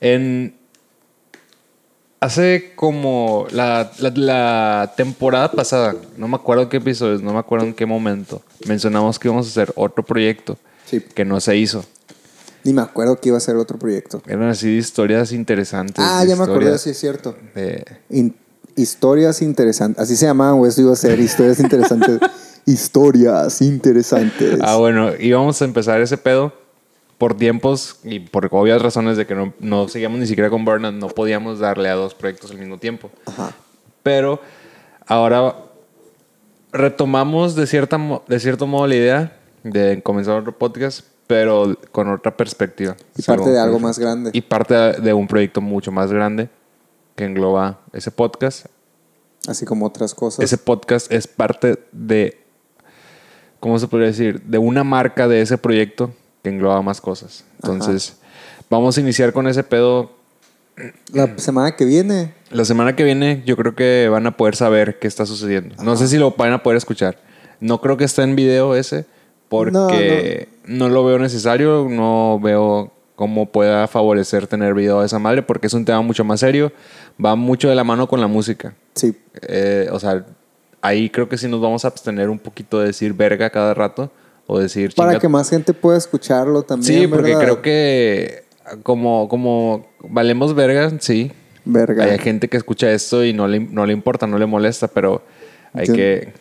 [0.00, 0.54] En...
[2.18, 7.66] Hace como la, la, la temporada pasada, no me acuerdo qué episodios, no me acuerdo
[7.66, 11.00] en qué momento, mencionamos que íbamos a hacer otro proyecto Sí.
[11.00, 11.84] que no se hizo.
[12.64, 14.22] Ni me acuerdo que iba a ser otro proyecto.
[14.26, 15.96] Eran así de historias interesantes.
[15.98, 17.36] Ah, ya me acordé, sí es cierto.
[17.54, 18.34] de- In-
[18.76, 20.02] historias interesantes.
[20.02, 20.68] Así se llamaban, güey.
[20.68, 22.20] Eso iba a ser historias interesantes.
[22.66, 24.58] historias interesantes.
[24.62, 26.52] Ah, bueno, íbamos a empezar ese pedo
[27.18, 30.94] por tiempos y por obvias razones de que no, no seguíamos ni siquiera con Burnout,
[30.94, 33.10] no podíamos darle a dos proyectos al mismo tiempo.
[33.24, 33.52] Ajá.
[34.02, 34.40] Pero
[35.06, 35.56] ahora
[36.72, 42.36] retomamos de, cierta, de cierto modo la idea de comenzar otro podcast, pero con otra
[42.36, 42.96] perspectiva.
[43.16, 44.30] Y parte de algo más grande.
[44.34, 46.50] Y parte de un proyecto mucho más grande
[47.16, 48.66] que engloba ese podcast.
[49.48, 50.44] Así como otras cosas.
[50.44, 52.38] Ese podcast es parte de,
[53.60, 54.42] ¿cómo se podría decir?
[54.42, 57.44] De una marca de ese proyecto que engloba más cosas.
[57.56, 58.16] Entonces,
[58.70, 60.12] vamos a iniciar con ese pedo
[61.12, 62.34] La semana que viene.
[62.50, 65.82] La semana que viene yo creo que van a poder saber qué está sucediendo.
[65.82, 67.18] No sé si lo van a poder escuchar.
[67.60, 69.06] No creo que esté en video ese
[69.48, 75.42] porque no, lo veo necesario, no veo cómo pueda favorecer tener video de esa madre
[75.42, 76.72] porque es un tema mucho más serio,
[77.24, 78.74] va mucho de la mano con la música.
[78.94, 79.14] Sí.
[79.42, 80.24] Eh, o sea,
[80.80, 84.10] ahí creo que sí nos vamos a abstener un poquito de decir verga cada rato
[84.46, 87.00] o decir Para chinga que más gente pueda escucharlo también.
[87.02, 87.42] Sí, porque ¿verdad?
[87.42, 88.44] creo que
[88.82, 91.32] como, como valemos verga, sí.
[91.64, 92.04] Verga.
[92.04, 95.22] Hay gente que escucha esto y no le, no le importa, no le molesta, pero
[95.72, 96.32] hay Yo- que...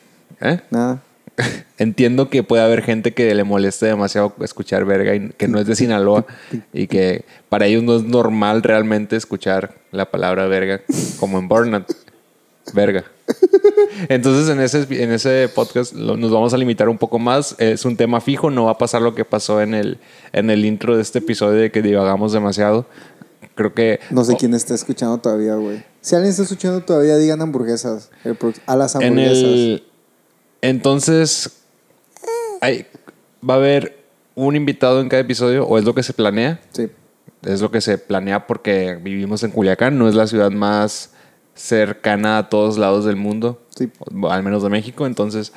[0.41, 0.59] ¿eh?
[0.69, 1.01] Nada.
[1.77, 5.67] Entiendo que puede haber gente que le moleste demasiado escuchar verga y que no es
[5.67, 6.25] de Sinaloa
[6.73, 10.81] y que para ellos no es normal realmente escuchar la palabra verga
[11.19, 11.85] como en Burnout.
[12.73, 13.03] Verga.
[14.09, 17.55] Entonces en ese, en ese podcast lo- nos vamos a limitar un poco más.
[17.59, 19.99] Es un tema fijo, no va a pasar lo que pasó en el,
[20.33, 22.85] en el intro de este episodio de que divagamos demasiado.
[23.55, 23.99] Creo que...
[24.09, 25.83] No sé quién está escuchando todavía, güey.
[26.01, 28.09] Si alguien está escuchando todavía, digan hamburguesas.
[28.23, 29.43] El A las En hamburguesas.
[29.43, 29.83] el.
[30.69, 31.51] Entonces.
[32.61, 32.85] hay-
[33.47, 34.03] va a haber
[34.35, 36.59] un invitado en cada episodio, o es lo que se planea.
[36.71, 36.89] Sí.
[37.43, 41.11] Es lo que se planea porque vivimos en Culiacán, no es la ciudad más
[41.53, 43.89] cercana a todos lados del mundo, Sí.
[44.29, 45.05] al menos de México.
[45.05, 45.53] Entonces,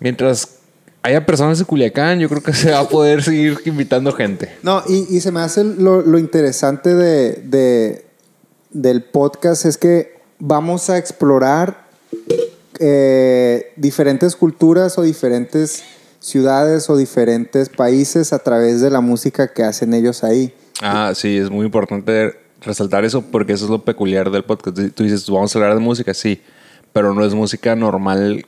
[0.00, 0.58] mientras
[1.02, 4.56] haya personas en Culiacán, yo creo que se va a poder seguir invitando gente.
[4.62, 8.06] No, y, y se me hace lo, lo interesante de, de-
[8.70, 11.83] del podcast es que vamos a explorar
[12.86, 15.82] eh, diferentes culturas o diferentes
[16.20, 20.52] ciudades o diferentes países a través de la música que hacen ellos ahí.
[20.82, 24.76] Ah, sí, es muy importante resaltar eso porque eso es lo peculiar del podcast.
[24.94, 26.42] Tú dices, vamos a hablar de música, sí,
[26.92, 28.44] pero no es música normal,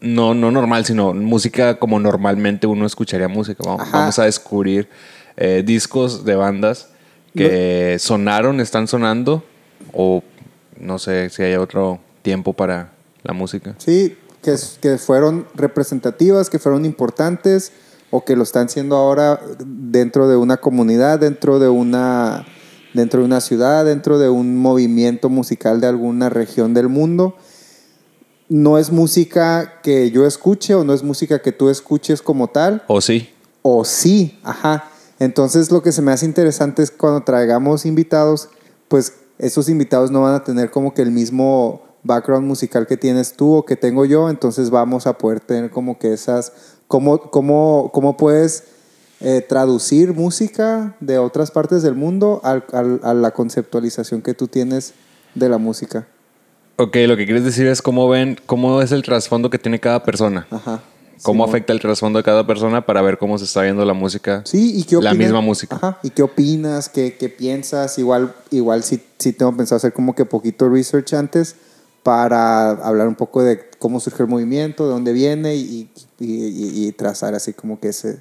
[0.00, 3.64] no, no normal, sino música como normalmente uno escucharía música.
[3.66, 4.88] Vamos, a descubrir
[5.36, 6.88] eh, discos de bandas
[7.34, 9.42] que sonaron, están sonando,
[9.92, 10.22] o
[10.78, 12.92] no sé si hay otro tiempo para
[13.22, 13.74] la música.
[13.78, 17.72] Sí, que, que fueron representativas, que fueron importantes
[18.10, 22.44] o que lo están siendo ahora dentro de una comunidad, dentro de una,
[22.92, 27.36] dentro de una ciudad, dentro de un movimiento musical de alguna región del mundo.
[28.48, 32.82] No es música que yo escuche o no es música que tú escuches como tal,
[32.86, 33.30] O sí,
[33.62, 34.90] o sí, ajá.
[35.18, 38.50] Entonces lo que se me hace interesante es cuando traigamos invitados,
[38.88, 43.34] pues esos invitados no van a tener como que el mismo background musical que tienes
[43.34, 46.52] tú o que tengo yo, entonces vamos a poder tener como que esas,
[46.88, 48.64] cómo, cómo, cómo puedes
[49.20, 54.48] eh, traducir música de otras partes del mundo al- al- a la conceptualización que tú
[54.48, 54.94] tienes
[55.34, 56.06] de la música.
[56.76, 60.02] ok, lo que quieres decir es cómo ven, cómo es el trasfondo que tiene cada
[60.02, 60.46] persona.
[60.50, 60.82] Ajá.
[61.22, 61.48] cómo Simón.
[61.50, 64.42] afecta el trasfondo de cada persona para ver cómo se está viendo la música.
[64.44, 65.76] Sí, y qué La opinas- misma música.
[65.76, 66.88] Ajá, ¿y qué opinas?
[66.88, 67.96] ¿Qué, qué piensas?
[67.98, 71.54] Igual, igual sí, sí tengo pensado hacer como que poquito research antes
[72.02, 76.86] para hablar un poco de cómo surge el movimiento, de dónde viene y, y- y-
[76.88, 78.20] y trazar así como que ese,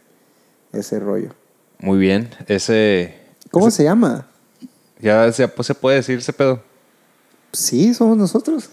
[0.72, 1.30] ese rollo.
[1.80, 2.30] Muy bien.
[2.48, 3.16] Ese.
[3.50, 4.28] ¿Cómo se llama?
[5.00, 6.62] Ya se, pues, se puede decir ese pedo.
[7.54, 8.70] Sí, somos nosotros.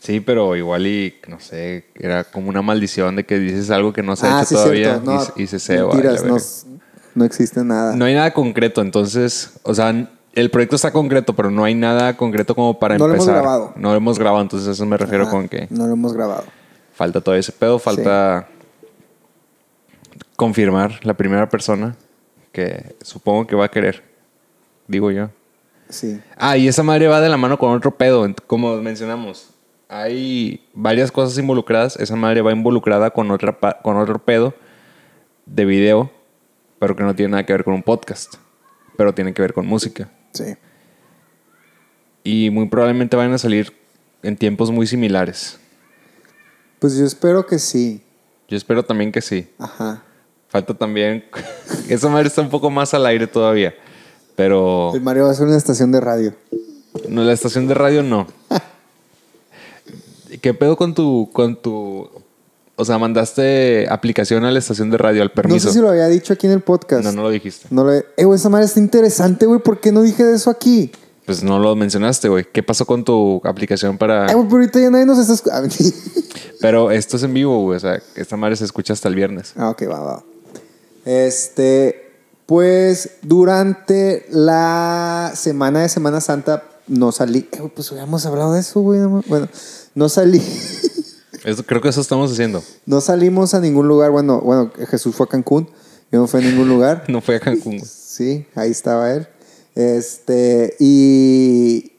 [0.00, 4.02] Sí, pero igual y no sé, era como una maldición de que dices algo que
[4.02, 5.00] no se ha ah, hecho sí, todavía.
[5.04, 6.36] No, y, se- y se mentiras, la no,
[7.14, 7.94] no existe nada.
[7.94, 12.16] No hay nada concreto, entonces, o sea, el proyecto está concreto, pero no hay nada
[12.16, 13.42] concreto como para No lo hemos empezar.
[13.42, 13.72] grabado.
[13.76, 16.12] No lo hemos grabado, entonces a eso me refiero Ajá, con que No lo hemos
[16.12, 16.44] grabado.
[16.94, 18.48] falta todo ese pedo, falta
[20.36, 21.94] confirmar la primera persona
[22.52, 24.02] que supongo que va a querer,
[24.86, 25.30] digo yo.
[25.88, 26.20] Sí.
[26.36, 29.50] Ah, y esa madre va de la mano con otro pedo, como mencionamos.
[29.88, 31.96] Hay varias cosas involucradas.
[31.96, 34.54] Esa madre va involucrada con, otra con otro pedo
[35.44, 36.10] de video,
[36.78, 38.36] pero que no tiene nada que ver con un podcast,
[38.96, 40.08] pero tiene que ver con música.
[40.32, 40.54] Sí.
[42.24, 43.72] Y muy probablemente vayan a salir
[44.22, 45.58] en tiempos muy similares.
[46.78, 48.02] Pues yo espero que sí.
[48.48, 49.48] Yo espero también que sí.
[49.58, 50.02] Ajá.
[50.48, 51.24] Falta también...
[51.88, 53.74] esa madre está un poco más al aire todavía,
[54.36, 54.92] pero...
[54.94, 56.34] El Mario va a ser una estación de radio.
[57.08, 58.26] No, la estación de radio no.
[60.42, 62.10] ¿Qué pedo con tu, con tu,
[62.82, 65.68] o sea, mandaste aplicación a la estación de radio al No permiso?
[65.68, 67.04] sé si lo había dicho aquí en el podcast.
[67.04, 67.66] no, no lo dijiste.
[67.70, 69.60] No lo Eh, güey, esa madre está interesante, güey.
[69.60, 70.92] ¿Por qué no dije de eso aquí?
[71.24, 72.44] Pues no lo mencionaste, güey.
[72.52, 74.26] ¿Qué pasó con tu aplicación para...?
[74.30, 75.68] Eh, güey, pero ahorita ya nadie nos está escuchando.
[76.60, 77.76] Pero esto es en vivo, güey.
[77.76, 79.52] O sea, esta madre se escucha hasta el viernes.
[79.56, 80.24] ah, ok, va, va.
[81.04, 82.12] Este,
[82.46, 87.48] pues durante la semana de Semana Santa no salí.
[87.52, 89.00] Eh, pues habíamos hablado de eso, güey.
[89.00, 89.48] no Bueno,
[89.94, 90.40] no salí.
[91.44, 92.62] Eso- creo que eso estamos haciendo.
[92.86, 94.10] no salimos a ningún lugar.
[94.10, 95.68] Bueno, bueno, Jesús fue a Cancún.
[96.10, 97.04] Yo no fui a ningún lugar.
[97.08, 97.80] No fue a Cancún.
[97.84, 99.26] Sí, ahí estaba él.
[99.74, 101.92] Este, y,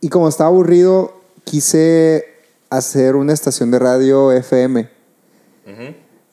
[0.00, 2.24] y como estaba aburrido, quise
[2.68, 4.88] hacer una estación de radio FM.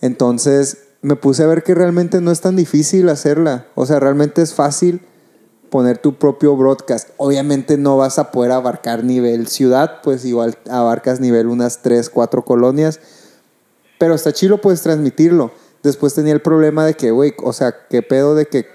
[0.02, 3.67] Entonces me puse a ver que realmente no es tan difícil hacerla.
[3.76, 5.02] O sea, realmente es fácil
[5.73, 7.09] poner tu propio broadcast.
[7.17, 12.45] Obviamente no vas a poder abarcar nivel ciudad, pues igual abarcas nivel unas 3, 4
[12.45, 12.99] colonias.
[13.97, 15.51] Pero está chido, puedes transmitirlo.
[15.81, 18.67] Después tenía el problema de que, güey, o sea, qué pedo de que...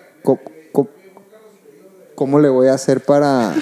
[2.16, 3.54] ¿Cómo le voy a hacer para,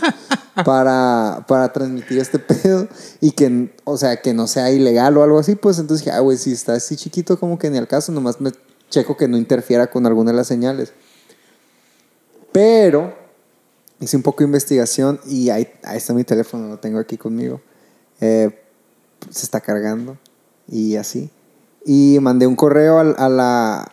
[0.66, 2.88] para, para transmitir este pedo?
[3.22, 5.54] Y que, o sea, que no sea ilegal o algo así.
[5.54, 8.38] Pues entonces dije, ah, güey, si está así chiquito, como que ni al caso, nomás
[8.38, 8.52] me
[8.90, 10.92] checo que no interfiera con alguna de las señales.
[12.56, 13.12] Pero
[14.00, 17.60] hice un poco de investigación y ahí, ahí está mi teléfono, lo tengo aquí conmigo.
[18.18, 18.62] Eh,
[19.28, 20.16] se está cargando
[20.66, 21.28] y así.
[21.84, 23.92] Y mandé un correo a, la...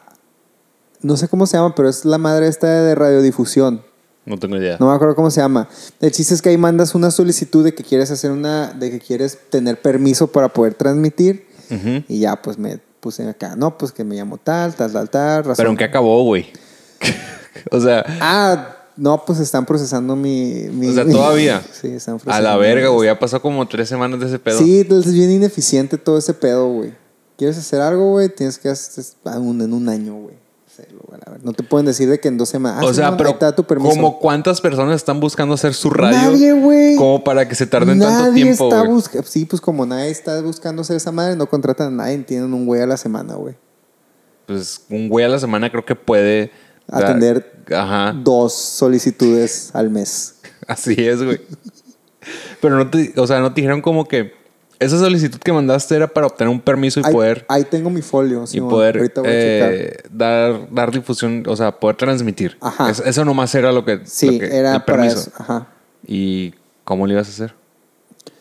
[1.02, 3.84] No sé cómo se llama, pero es la madre esta de radiodifusión.
[4.26, 4.78] No tengo idea.
[4.80, 5.68] No me acuerdo cómo se llama.
[6.00, 8.72] El chiste es que ahí mandas una solicitud de que quieres hacer una...
[8.72, 11.48] De que quieres tener permiso para poder transmitir.
[12.08, 13.58] Y ya pues me puse acá.
[13.58, 15.44] No, pues que me llamo tal, tal, tal, tal.
[15.44, 16.46] razón- Pero ¿en qué acabó, güey?
[17.72, 20.68] o sea, Ah, no, pues están procesando mi...
[20.72, 21.62] mi- O sea, todavía.
[21.72, 22.50] sí, están a procesando.
[22.50, 23.08] la verga, güey.
[23.08, 24.60] Ya pasó como tres semanas de ese pedo.
[24.60, 26.94] Sí, es bien ineficiente todo ese pedo, güey.
[27.38, 28.30] ¿Quieres hacer algo, güey?
[28.30, 30.44] Tienes que hacer ah, en un año, güey.
[31.26, 31.38] A.
[31.44, 32.80] No te pueden decir de que en dos semanas.
[32.82, 36.54] Ah, o sea, Simón, pero tu como cuántas personas están buscando hacer su radio Nadie,
[36.54, 36.96] güey.
[36.96, 39.28] como para que se tarden nadie tanto tiempo, está buscando.
[39.28, 42.18] Sí, pues como nadie está buscando hacer esa madre, no contratan a nadie.
[42.20, 43.56] Tienen un güey a la semana, güey.
[44.48, 46.52] Pues un güey a la semana creo que puede
[46.90, 48.14] Atender Ajá.
[48.14, 50.36] dos solicitudes al mes.
[50.68, 51.40] Así es, güey.
[52.62, 54.34] Pero no te, o sea, no te dijeron como que
[54.80, 58.02] esa solicitud que mandaste era para obtener un permiso y Ahí, poder ahí tengo mi
[58.02, 58.44] folio.
[58.44, 58.70] y Simón.
[58.70, 62.58] poder Ahorita voy a eh, dar dar difusión, o sea, poder transmitir.
[62.62, 62.90] Ajá.
[62.90, 65.20] Es- eso nomás era lo que Sí, lo que- era el para permiso.
[65.20, 65.32] eso.
[65.38, 65.68] Ajá.
[66.06, 67.54] ¿Y cómo lo ibas a hacer?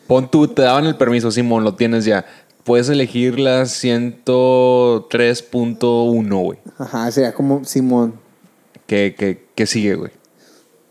[0.07, 2.25] Pon tú, te daban el permiso, Simón, lo tienes ya.
[2.65, 6.59] Puedes elegir la 103.1, güey.
[6.77, 8.19] Ajá, sería como Simón.
[8.87, 10.11] ¿Qué, qué, qué sigue, güey?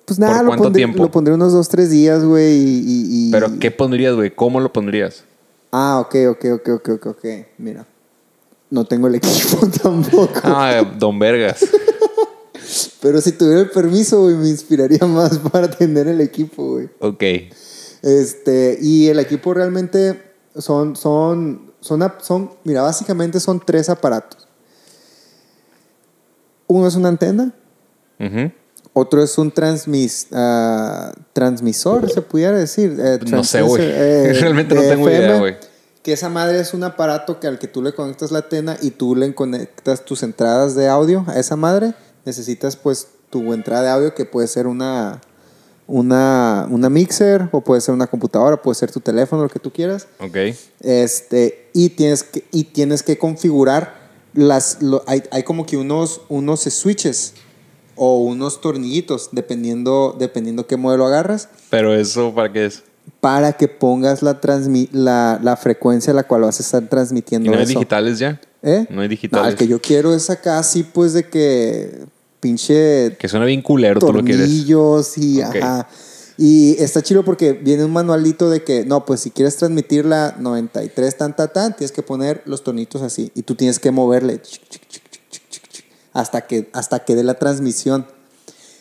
[0.05, 1.02] Pues nada, ¿Por lo cuánto pondré, tiempo?
[1.02, 2.57] lo pondré unos dos, tres días, güey.
[2.57, 4.35] Y, y- y- Pero ¿qué pondrías, güey?
[4.35, 5.24] ¿Cómo lo pondrías?
[5.70, 7.24] Ah, ok, ok, ok, ok, ok, ok.
[7.59, 7.87] Mira.
[8.70, 10.40] No tengo el equipo tampoco.
[10.42, 11.64] Ah, don Vergas.
[13.00, 16.88] Pero si tuviera el permiso, güey, me inspiraría más para tener el equipo, güey.
[17.00, 17.22] Ok.
[18.02, 20.20] Este, y el equipo realmente
[20.57, 24.48] son, son, son, son, mira, básicamente son tres aparatos.
[26.66, 27.55] Uno es una antena,
[28.94, 32.96] Otro es un transmis, ah, transmisor, se pudiera decir.
[33.01, 33.83] eh, No sé, güey.
[33.85, 35.57] eh, Realmente no tengo idea, güey.
[36.03, 38.90] Que esa madre es un aparato que al que tú le conectas la antena y
[38.90, 41.94] tú le conectas tus entradas de audio a esa madre.
[42.25, 45.20] Necesitas pues tu entrada de audio que puede ser una,
[45.87, 49.72] una, una mixer o puede ser una computadora, puede ser tu teléfono, lo que tú
[49.72, 50.07] quieras.
[50.20, 50.37] Ok.
[50.81, 53.94] Este, y, tienes que, y tienes que configurar
[54.35, 54.83] las...
[54.83, 57.35] lo- hay, hay como que unos, unos switches
[57.96, 62.83] o unos tornillitos, dependiendo, dependiendo qué modelo agarras, Pero eso, ¿para qué es?
[63.20, 66.87] para que pongas la, transmi la, la frecuencia a la cual vas a estar ¿Y
[66.87, 67.70] transmitiendo no hay eso.
[67.70, 68.40] digitales ya?
[68.62, 68.87] ¿Eh?
[68.90, 69.52] No hay No, digitales.
[69.52, 72.05] el que yo quiero es acá así, pues, de que
[72.40, 74.46] pinche Que suena bien culero, tú lo quieres.
[74.46, 75.88] tornillos y ajá.
[76.38, 80.35] Y está chido porque viene un manualito de que, no, pues si quieres transmitir la
[80.38, 83.31] 93 tan, tan, tan, tienes que poner los tornitos así.
[83.35, 87.05] Y tú tienes que moverle chic, chic, chic, chic, chic, chic, chic, hasta que, hasta
[87.05, 88.07] que dé la transmisión.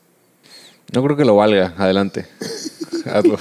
[0.93, 1.75] No creo que lo valga.
[1.77, 2.27] Adelante.
[3.05, 3.37] Hazlo.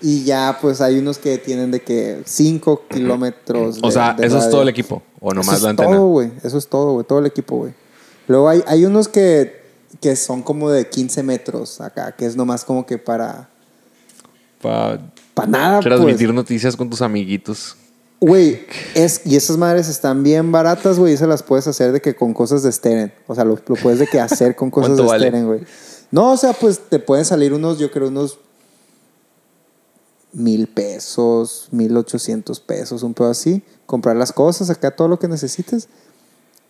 [0.00, 3.80] Y ya, pues hay unos que tienen de que 5 kilómetros.
[3.82, 5.02] O sea, de eso es todo el equipo.
[5.18, 5.96] O nomás Eso la es antena.
[5.96, 6.30] todo, güey.
[6.44, 7.06] Eso es todo, güey.
[7.06, 7.74] Todo el equipo, güey.
[8.28, 9.60] Luego hay, hay unos que,
[10.00, 13.48] que son como de 15 metros acá, que es nomás como que para.
[14.60, 15.00] Para
[15.34, 16.34] Para nada, transmitir pues.
[16.34, 17.76] noticias con tus amiguitos.
[18.20, 22.00] Güey, es, y esas madres están bien baratas, güey, y se las puedes hacer de
[22.00, 23.12] que con cosas de Steren.
[23.26, 25.28] O sea, lo, lo puedes de que hacer con cosas ¿Cuánto de vale?
[25.28, 25.60] Steren, güey.
[26.10, 28.38] No, o sea, pues te pueden salir unos, yo creo, unos
[30.32, 33.62] mil pesos, mil ochocientos pesos, un pedo así.
[33.86, 35.88] Comprar las cosas, acá todo lo que necesites.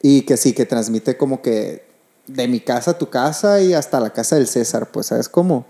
[0.03, 1.88] Y que sí, que transmite como que
[2.29, 5.67] de mi casa a tu casa y hasta la casa del César, pues, ¿sabes cómo?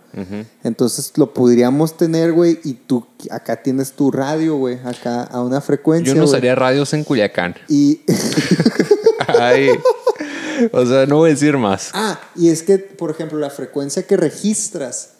[0.64, 5.61] Entonces lo podríamos tener, güey, y tú acá tienes tu radio, güey, acá a una
[5.61, 6.12] frecuencia.
[6.12, 7.55] Yo no usaría radios en Culiacán.
[7.68, 8.01] Y
[9.29, 9.71] Ay.
[10.73, 11.90] O sea, no voy a decir más.
[11.94, 15.11] ah, y es que, por ejemplo, la frecuencia que registras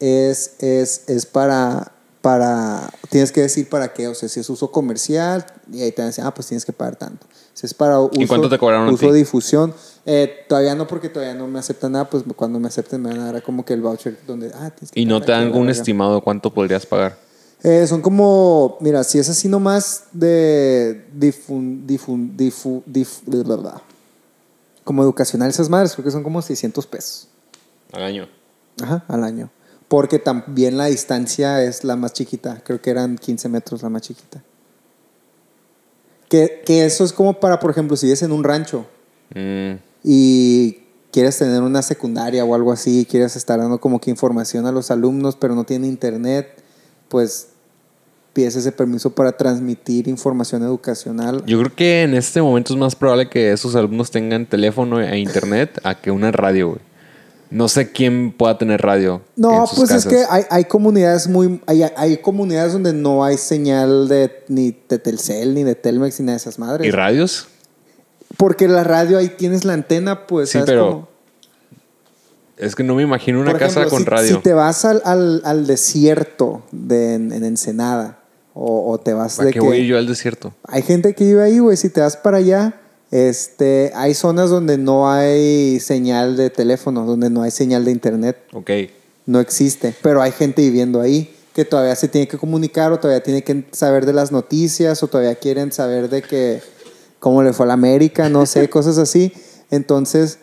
[0.00, 4.70] es, es, es para, para, tienes que decir para qué, o sea, si es uso
[4.72, 7.26] comercial, y ahí te decir, ah, pues tienes que pagar tanto.
[7.58, 9.12] Si es para uso, ¿Y cuánto te cobraron a uso ti?
[9.14, 9.74] difusión,
[10.06, 13.18] eh, todavía no, porque todavía no me aceptan nada, pues cuando me acepten me van
[13.18, 16.20] a dar como que el voucher donde, ah, Y no te dan un estimado de
[16.20, 17.18] cuánto podrías pagar.
[17.64, 23.80] Eh, son como, mira, si es así nomás de difun, difun, difu, dif-
[24.84, 27.26] como educacional esas madres, creo que son como 600 pesos.
[27.92, 28.28] Al año.
[28.80, 29.50] Ajá, al año.
[29.88, 34.02] Porque también la distancia es la más chiquita, creo que eran 15 metros la más
[34.02, 34.44] chiquita.
[36.28, 38.86] Que, que eso es como para, por ejemplo, si vives en un rancho
[39.34, 40.78] Mm, y
[41.10, 44.90] quieres tener una secundaria o algo así, quieres estar dando como que información a los
[44.90, 46.62] alumnos, pero no tiene internet,
[47.08, 47.48] pues
[48.32, 51.44] pides ese permiso para transmitir información educacional.
[51.46, 55.18] Yo creo que en este momento es más probable que esos alumnos tengan teléfono e
[55.18, 56.80] internet a que una radio, güey.
[57.50, 59.22] No sé quién pueda tener radio.
[59.36, 63.24] No, en sus pues es que hay, hay comunidades muy hay, hay comunidades donde no
[63.24, 66.86] hay señal de ni de Telcel ni de Telmex ni nada de esas madres.
[66.86, 67.48] ¿Y radios?
[68.36, 71.08] Porque la radio ahí tienes la antena, pues Sí, ¿sabes pero cómo?
[72.58, 74.36] Es que no me imagino una Por casa ejemplo, con si, radio.
[74.36, 78.18] Si te vas al, al, al desierto de, en, en Ensenada
[78.52, 80.52] o, o te vas ¿Para de qué que voy yo al desierto?
[80.64, 82.74] hay gente que vive ahí, güey, si te vas para allá,
[83.10, 88.36] este, hay zonas donde no hay señal de teléfono, donde no hay señal de internet,
[88.52, 88.70] Ok.
[89.26, 93.22] no existe, pero hay gente viviendo ahí que todavía se tiene que comunicar o todavía
[93.22, 96.60] tiene que saber de las noticias o todavía quieren saber de que
[97.18, 99.32] cómo le fue a la América, no sé, cosas así.
[99.70, 100.38] Entonces,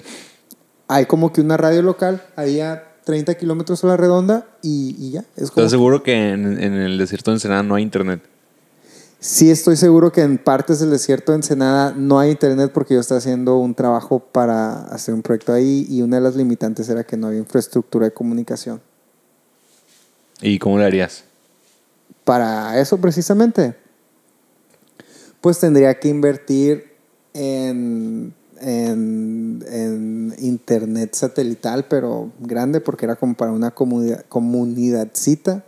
[0.87, 5.11] hay como que una radio local ahí a 30 kilómetros a la redonda y, y
[5.11, 5.21] ya.
[5.37, 8.21] Es como ¿Estás seguro que en, en el desierto de Ensenada no hay internet?
[9.27, 12.99] Sí, estoy seguro que en partes del desierto de Ensenada no hay internet porque yo
[12.99, 17.03] estaba haciendo un trabajo para hacer un proyecto ahí y una de las limitantes era
[17.03, 18.79] que no había infraestructura de comunicación.
[20.43, 21.23] ¿Y cómo le harías?
[22.23, 23.73] Para eso precisamente,
[25.41, 26.93] pues tendría que invertir
[27.33, 35.65] en, en, en internet satelital, pero grande porque era como para una comunidad, comunidadcita.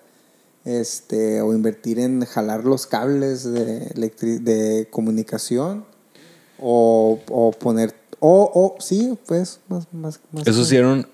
[0.67, 3.89] Este, o invertir en jalar los cables de,
[4.41, 5.86] de comunicación
[6.60, 11.08] o, o poner o, o sí pues más más, más Eso hicieron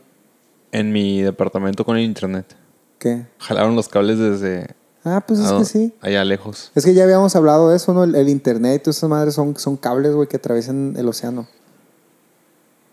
[0.71, 2.55] en mi departamento con el internet.
[2.97, 3.27] ¿Qué?
[3.37, 6.71] Jalaron los cables desde ah pues es que sí allá lejos.
[6.73, 8.05] Es que ya habíamos hablado de eso, ¿no?
[8.05, 11.47] El, el internet y esas madres son, son cables, güey, que atraviesan el océano.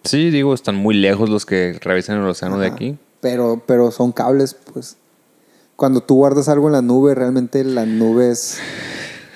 [0.04, 2.98] Sí, digo, están muy lejos los que revisan el océano de aquí.
[3.20, 4.96] Pero, pero son cables, pues.
[5.80, 8.58] Cuando tú guardas algo en la nube, realmente la nube es,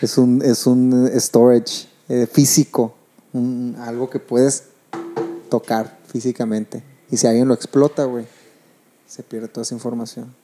[0.03, 2.95] es, un, es un storage eh, físico.
[3.33, 4.65] un- algo que puedes
[5.49, 6.83] tocar físicamente.
[7.11, 8.27] Y si alguien lo explota, güey,
[9.07, 10.35] se pierde toda esa información.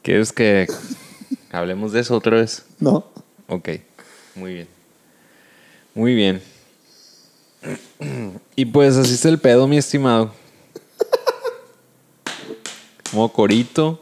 [0.00, 0.66] ¿Quieres que
[1.52, 2.62] hablemos de eso otra vez?
[2.80, 3.04] ¿No?
[3.48, 3.68] Ok,
[4.34, 4.68] muy bien.
[5.94, 6.40] Muy bien.
[8.56, 10.32] Y pues así está el pedo, mi estimado.
[13.10, 14.00] Como corito,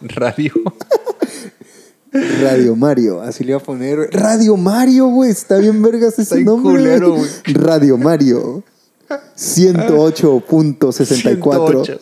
[0.00, 0.52] radio.
[2.12, 4.10] Radio Mario, así le iba a poner.
[4.12, 6.74] Radio Mario, güey, está bien vergas ese bien nombre.
[6.74, 7.30] culero, güey.
[7.46, 8.62] Radio Mario.
[9.36, 11.86] 108.64.
[11.86, 11.98] 108.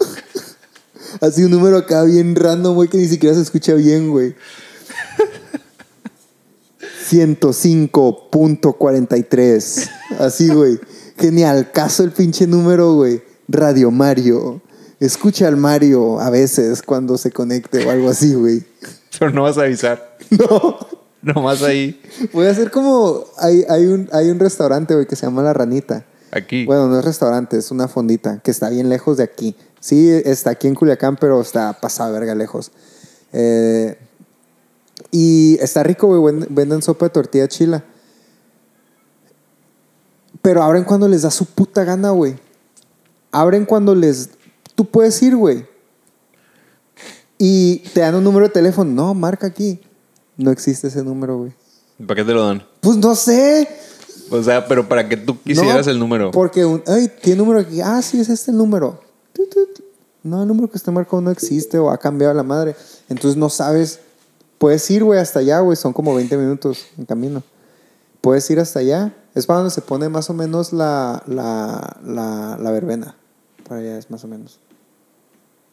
[1.20, 4.34] Así un número acá bien random, güey, que ni siquiera se escucha bien, güey.
[7.10, 9.90] 105.43.
[10.18, 10.78] Así, güey.
[11.18, 11.70] Genial.
[11.72, 13.22] Caso el pinche número, güey.
[13.48, 14.62] Radio Mario.
[15.00, 18.62] Escucha al Mario a veces cuando se conecte o algo así, güey.
[19.18, 20.16] Pero no vas a avisar.
[20.30, 20.78] No.
[21.22, 22.00] Nomás ahí.
[22.32, 23.24] Voy a hacer como.
[23.38, 26.06] Hay, hay, un, hay un restaurante, güey, que se llama La Ranita.
[26.32, 26.64] Aquí.
[26.64, 29.54] Bueno, no es restaurante, es una fondita que está bien lejos de aquí.
[29.80, 32.70] Sí, está aquí en Culiacán, pero está pasada verga lejos.
[33.34, 33.98] Eh,
[35.10, 36.34] y está rico, güey.
[36.34, 37.84] ven- Venden sopa de tortilla chila.
[40.42, 42.36] Pero abren cuando les da su puta gana, güey.
[43.30, 44.30] Abren cuando les.
[44.80, 45.66] Tú puedes ir, güey.
[47.36, 48.90] Y te dan un número de teléfono.
[48.90, 49.78] No, marca aquí.
[50.38, 51.52] No existe ese número, güey.
[52.06, 52.62] ¿Para qué te lo dan?
[52.80, 53.68] Pues no sé.
[54.30, 56.30] O sea, pero para que tú quisieras No, el número.
[56.30, 57.82] Porque, un, ay, tiene número aquí.
[57.82, 59.02] Ah, sí, es este el número.
[60.22, 62.74] No, el número que está marcado no existe o ha cambiado la madre.
[63.10, 64.00] Entonces no sabes.
[64.56, 65.76] Puedes ir, güey, hasta allá, güey.
[65.76, 67.42] Son como 20 minutos en camino.
[68.22, 69.14] Puedes ir hasta allá.
[69.34, 73.14] Es para donde se pone más o menos la, la, la, la verbena.
[73.70, 74.58] Para allá es más o menos.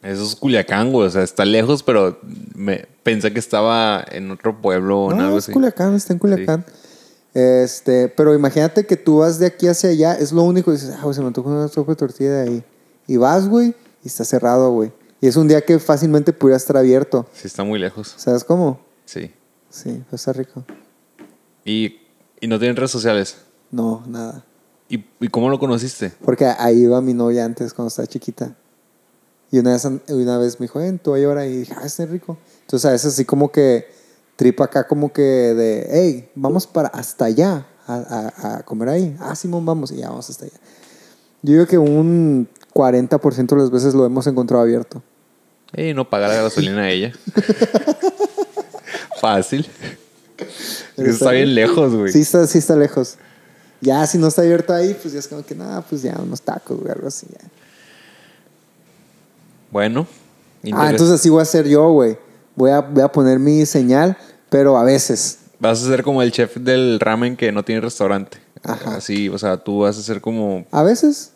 [0.02, 1.06] Eso es Culiacán, güey.
[1.08, 2.18] O sea, está lejos, pero
[2.54, 5.52] me pensé que estaba en otro pueblo en No, algo es así.
[5.52, 6.64] Culiacán, está en Culiacán.
[7.34, 11.02] Este, pero imagínate que tú vas de aquí hacia allá, es lo único, dices, ah,
[11.02, 12.64] güey, se me antoja una sopa de tortilla de ahí.
[13.06, 14.92] Y vas, güey, y está cerrado, güey.
[15.20, 17.26] Y es un día que fácilmente pudiera estar abierto.
[17.32, 18.14] Sí, está muy lejos.
[18.16, 18.80] ¿Sabes cómo?
[19.04, 19.32] Sí.
[19.68, 20.64] Sí, está rico.
[21.64, 22.00] Y,
[22.40, 23.36] y no tienen redes sociales.
[23.70, 24.44] No, nada.
[24.88, 26.12] ¿Y, ¿Y cómo lo conociste?
[26.24, 28.56] Porque ahí iba mi novia antes cuando estaba chiquita.
[29.50, 32.36] Y una vez, una vez me dijo, eh, tú ahora y dije, ah, está rico.
[32.62, 33.86] Entonces a veces así como que
[34.36, 37.94] tripa acá como que de, hey, vamos para hasta allá a,
[38.42, 39.16] a- a comer ahí.
[39.20, 39.90] Ah, Simón, vamos.
[39.90, 40.54] Y ya vamos hasta allá.
[41.42, 45.02] Yo digo que un 40% de las veces lo hemos encontrado abierto.
[45.72, 47.12] Ey, no pagar la gasolina a ella.
[49.20, 49.66] Fácil.
[50.96, 52.12] Pero está bien lejos, güey.
[52.12, 53.16] Sí está, sí está lejos.
[53.80, 56.42] Ya si no está abierto ahí, pues ya es como que nada, pues ya unos
[56.42, 57.26] tacos, güey, algo así.
[57.30, 57.38] ya.
[59.70, 60.06] Bueno.
[60.72, 62.18] Ah, entonces así voy a hacer yo, güey.
[62.56, 64.16] Voy a, voy a poner mi señal,
[64.48, 65.38] pero a veces.
[65.60, 68.38] Vas a ser como el chef del ramen que no tiene restaurante.
[68.62, 68.96] Ajá.
[68.96, 70.64] Así, o sea, tú vas a ser como...
[70.70, 71.32] A veces.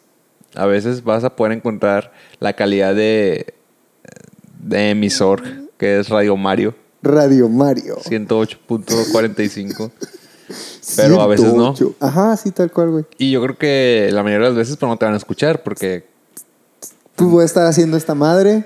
[0.55, 3.55] A veces vas a poder encontrar la calidad de,
[4.61, 5.43] de emisor,
[5.78, 7.97] que es Radio Mario, Radio Mario.
[7.97, 9.91] 108.45.
[10.97, 11.74] Pero a veces no.
[11.74, 11.97] 108.
[12.01, 13.05] Ajá, sí, tal cual, güey.
[13.18, 16.07] Y yo creo que la mayoría de las veces no te van a escuchar porque
[17.23, 18.64] Pues voy a estar haciendo esta madre,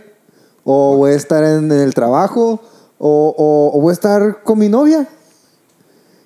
[0.65, 2.61] o voy a estar en, el trabajo,
[2.99, 5.07] o, o- o voy a estar con mi novia.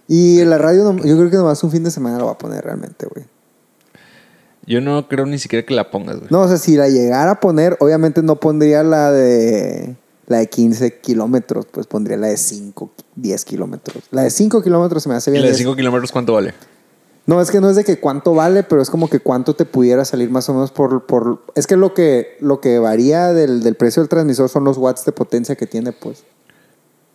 [0.08, 2.64] Y la radio, yo creo que nomás un fin de semana lo voy a poner
[2.64, 3.24] realmente, güey.
[4.66, 6.28] yo no creo ni siquiera que la pongas, güey.
[6.30, 10.48] No, o sea, si la llegara a poner, obviamente no pondría la de la de
[10.48, 14.04] 15 kilómetros, pues pondría la de 5, 10 kilómetros.
[14.12, 15.42] La de 5 kilómetros se me hace ¿Y bien.
[15.42, 16.54] la de es- 5 kilómetros cuánto vale?
[17.30, 19.64] No, es que no es de que cuánto vale, pero es como que cuánto te
[19.64, 21.06] pudiera salir más o menos por...
[21.06, 24.78] por es que lo que, lo que varía del, del precio del transmisor son los
[24.78, 26.24] watts de potencia que tiene, pues.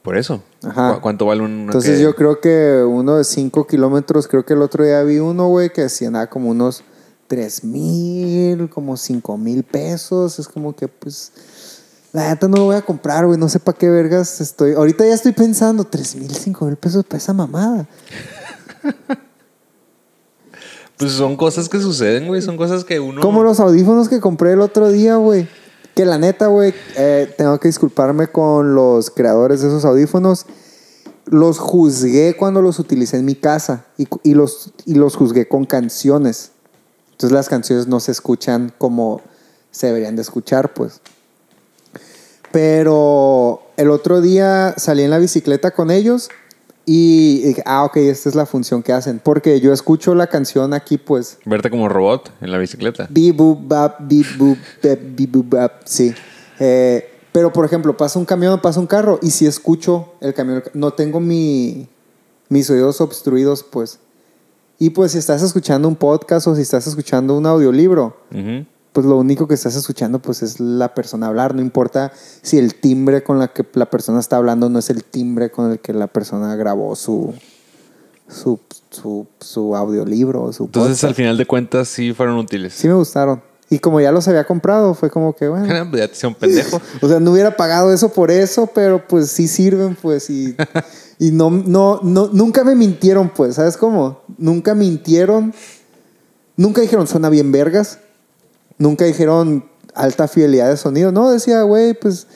[0.04, 0.42] Por eso.
[0.64, 0.94] Ajá.
[0.96, 4.54] ¿Cu- ¿Cuánto vale un Entonces que- yo creo que uno de 5 kilómetros, creo que
[4.54, 6.84] el otro día vi uno, güey, que hacía nada como unos
[7.28, 10.40] 3 mil, como 5 mil pesos.
[10.40, 11.34] Es como que, pues,
[12.14, 13.38] la neta no lo voy a comprar, güey.
[13.38, 14.76] No sé para qué vergas estoy.
[14.76, 17.86] Ahorita ya estoy pensando, 3 mil, 5 mil pesos para esa mamada.
[20.98, 22.42] Pues son cosas que suceden, güey.
[22.42, 23.22] Son cosas que uno...
[23.22, 25.48] Como los audífonos que compré el otro día, güey.
[25.94, 30.46] Que la neta, güey, eh, tengo que disculparme con los creadores de esos audífonos.
[31.26, 36.52] Los juzgué cuando los utilicé en mi casa y, los, y los juzgué con canciones.
[37.12, 39.22] Entonces las canciones no se escuchan como
[39.72, 41.02] se deberían de escuchar, pues.
[42.52, 46.30] Pero el otro día salí en la bicicleta con ellos
[46.86, 49.20] y dije, ah, ok, esta es la función que hacen.
[49.24, 53.08] Porque yo escucho la canción aquí, pues, Verte como robot en la bicicleta.
[53.10, 56.14] Beep, boop, bap, beep, boop, beep, boop, bap, sí.
[56.60, 60.64] Eh, pero, por ejemplo, pasa un camión, pasa un carro, y si escucho el camión,
[60.74, 61.88] no tengo mi,
[62.50, 64.00] mis oídos obstruidos, pues.
[64.78, 68.18] Y pues si estás escuchando un podcast o si estás escuchando un audiolibro.
[68.96, 71.54] Pues lo único que estás escuchando pues es la persona hablar.
[71.54, 75.04] No importa si el timbre con la que la persona está hablando no es el
[75.04, 77.34] timbre con el que la persona grabó su,
[78.30, 78.58] su,
[78.90, 81.04] su, su audiolibro su Entonces, podcast.
[81.04, 82.74] al final de cuentas, sí fueron útiles.
[82.74, 83.44] Sí me gustaron.
[83.70, 85.68] Y como ya los había comprado, fue como que, bueno.
[85.68, 86.82] Ya te hice un pendejo.
[87.02, 90.30] O sea, no hubiera pagado eso por eso, pero pues sí sirven, pues.
[90.30, 90.56] Y,
[91.20, 93.56] y no, no, no, nunca me mintieron, pues.
[93.56, 94.22] ¿Sabes cómo?
[94.38, 95.54] Nunca mintieron.
[96.56, 98.00] Nunca dijeron, suena bien vergas.
[98.78, 101.12] Nunca dijeron, alta fidelidad de sonido.
[101.12, 102.28] No, decía, güey, pues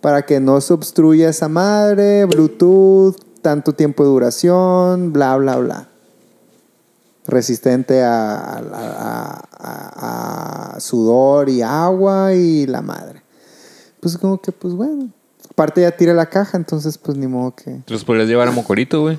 [0.00, 5.88] para que no se obstruya esa madre, Bluetooth, tanto tiempo de duración, bla, bla, bla.
[7.26, 13.22] Resistente a, a- a- a- a sudor y agua y la madre.
[14.00, 15.10] Pues como que, pues bueno.
[15.50, 17.82] Aparte ya tira la caja, entonces pues ni modo que...
[17.84, 19.18] Te los podrías llevar a Mocorito, güey.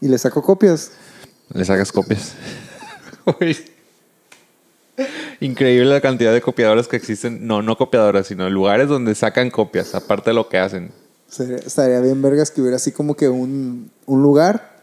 [0.00, 0.92] Y le saco copias.
[1.52, 2.32] Le sacas copias.
[5.40, 7.46] Increíble la cantidad de copiadoras que existen.
[7.46, 10.90] No, no copiadoras, sino lugares donde sacan copias, aparte de lo que hacen.
[11.28, 14.76] Estaría bien vergas que hubiera así como que un, un lugar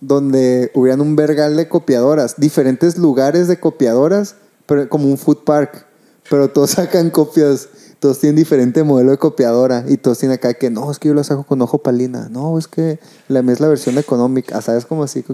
[0.00, 4.36] donde hubieran un vergal de copiadoras, diferentes lugares de copiadoras,
[4.66, 5.86] pero como un food park,
[6.30, 10.70] pero todos sacan copias, todos tienen diferente modelo de copiadora y todos tienen acá que
[10.70, 13.68] no, es que yo lo saco con ojo palina, no, es que la es la
[13.68, 14.86] versión económica, ¿sabes?
[14.86, 15.24] Como así,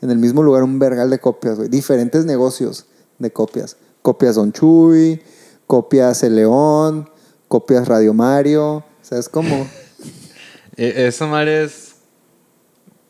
[0.00, 2.86] en el mismo lugar un vergal de copias, diferentes negocios
[3.18, 5.20] de copias, copias Don Chuy,
[5.66, 7.08] copias El León,
[7.48, 9.66] copias Radio Mario, ¿sabes cómo?
[10.76, 11.92] E- Esa madre es.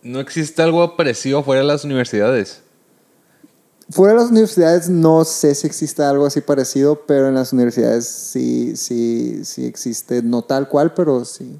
[0.03, 2.61] No existe algo parecido fuera de las universidades.
[3.91, 8.07] Fuera de las universidades no sé si existe algo así parecido, pero en las universidades
[8.07, 11.59] sí, sí, sí existe, no tal cual, pero sí.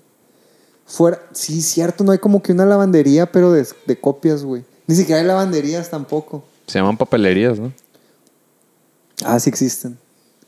[0.87, 4.63] Fuera, sí, cierto, no hay como que una lavandería, pero de, de copias, güey.
[4.87, 6.45] Ni siquiera hay lavanderías tampoco.
[6.67, 7.73] Se llaman papelerías, ¿no?
[9.25, 9.99] Ah, sí existen.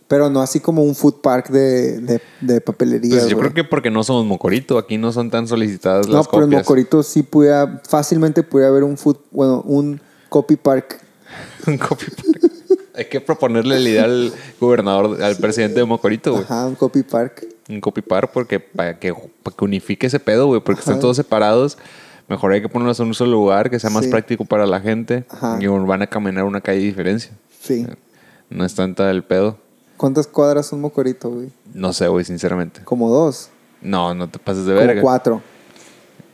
[0.09, 3.19] Pero no así como un food park de, de, de papelerías.
[3.21, 6.29] Pues yo creo que porque no somos Mocorito, aquí no son tan solicitadas No, las
[6.29, 6.63] pero en copias.
[6.63, 11.01] Mocorito sí pudiera, fácilmente pudiera haber un food, bueno, un copy park.
[11.67, 12.53] Un copy park.
[12.95, 16.45] Hay que proponerle la idea al gobernador, al presidente de Mocorito, güey.
[16.45, 17.45] Ajá, un copy park.
[17.69, 19.13] Un copy park porque para que,
[19.43, 21.77] para que unifique ese pedo, güey, porque están todos separados.
[22.29, 24.11] Mejor hay que ponerlos en un solo lugar, que sea más Sí.
[24.11, 25.25] práctico para la gente.
[25.29, 25.59] Ajá.
[25.61, 27.33] Y van a caminar una calle de diferencia.
[27.61, 27.87] Sí.
[28.51, 29.59] No es tanta el pedo.
[29.97, 31.49] ¿Cuántas cuadras son Mocorito, güey?
[31.73, 32.83] No sé, güey, sinceramente.
[32.85, 33.51] Como dos.
[33.81, 35.03] No, no te pases de Como verga.
[35.03, 35.43] cuatro.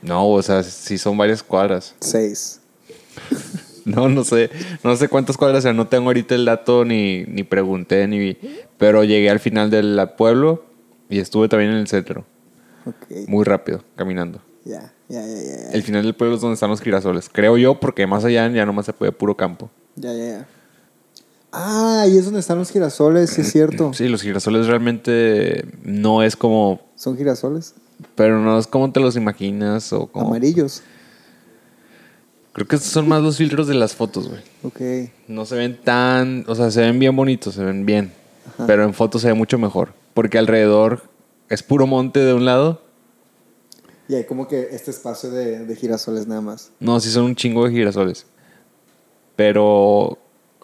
[0.01, 1.95] No, o sea, sí son varias cuadras.
[1.99, 2.59] Seis.
[3.85, 4.49] No, no sé.
[4.81, 8.17] No sé cuántas cuadras, o sea, no tengo ahorita el dato ni, ni pregunté, ni
[8.17, 8.37] vi.
[8.77, 10.63] Pero llegué al final del pueblo
[11.09, 12.25] y estuve también en el centro.
[12.85, 13.27] Ok.
[13.27, 14.39] Muy rápido, caminando.
[14.63, 15.57] Ya, ya, ya, ya.
[15.65, 17.27] Ya, El final del pueblo es donde están los girasoles.
[17.29, 19.69] Creo yo, porque más allá ya nomás se puede puro campo.
[19.97, 20.25] ya, ya.
[20.25, 20.47] ya.
[21.55, 23.93] Ah, ahí es donde están los girasoles, sí es cierto.
[23.93, 26.81] Sí, los girasoles realmente no es como.
[26.95, 27.75] Son girasoles
[28.15, 30.29] Pero no es como te los imaginas o como.
[30.29, 30.81] amarillos.
[32.53, 34.41] Creo que estos son más los filtros de las fotos, güey.
[34.63, 35.11] Ok.
[35.27, 36.43] No se ven tan.
[36.47, 38.11] O sea, se ven bien bonitos, se ven bien.
[38.65, 39.93] Pero en fotos se ve mucho mejor.
[40.15, 41.03] Porque alrededor
[41.49, 42.81] es puro monte de un lado.
[44.09, 46.71] Y hay como que este espacio de, de girasoles nada más.
[46.79, 48.25] No, sí son un chingo de girasoles.
[49.35, 50.17] Pero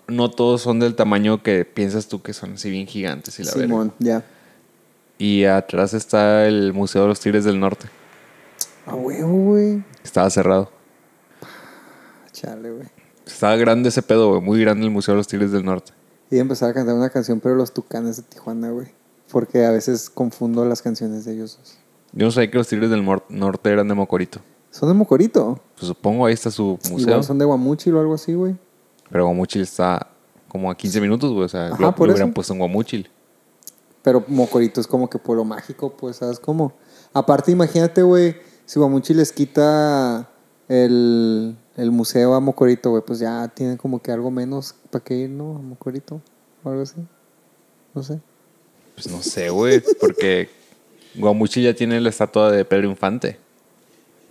[0.10, 3.52] no todos son del tamaño que piensas tú que son así bien gigantes y la
[3.52, 3.68] verga.
[3.68, 4.24] Simón, ya.
[5.18, 7.88] Y atrás está el Museo de los Tigres del Norte.
[8.86, 9.84] A huevo, güey.
[10.04, 10.72] Estaba cerrado.
[12.32, 12.88] Chale, güey.
[13.26, 14.42] Estaba grande ese pedo, güey.
[14.42, 15.92] Muy grande el Museo de los Tigres del Norte.
[16.32, 18.88] Y empezar a cantar una canción, pero los tucanes de Tijuana, güey.
[19.32, 21.78] Porque a veces confundo las canciones de ellos dos.
[22.14, 24.40] Yo no sabía que los Tigres del Norte eran de Mocorito.
[24.72, 25.60] Son de Mocorito.
[25.76, 27.00] Pues supongo ahí está su museo.
[27.00, 28.56] Igual son de Guamuchil o algo así, güey.
[29.12, 30.08] Pero Guamuchil está
[30.48, 31.46] como a 15 minutos, güey.
[31.46, 33.10] O sea, Ajá, lo, por lo hubieran puesto en Guamuchil.
[34.02, 36.74] Pero Mocorito es como que pueblo mágico, pues, ¿sabes cómo?
[37.14, 40.30] Aparte, imagínate, güey, si Guamuchi les quita
[40.68, 45.16] el, el museo a Mocorito, güey, pues ya tienen como que algo menos para que
[45.16, 45.58] ir, ¿no?
[45.58, 46.22] A Mocorito
[46.64, 46.96] o algo así.
[47.94, 48.20] No sé.
[48.96, 49.82] Pues no sé, güey.
[50.00, 50.50] Porque
[51.16, 53.38] Guamuchil ya tiene la estatua de Pedro Infante.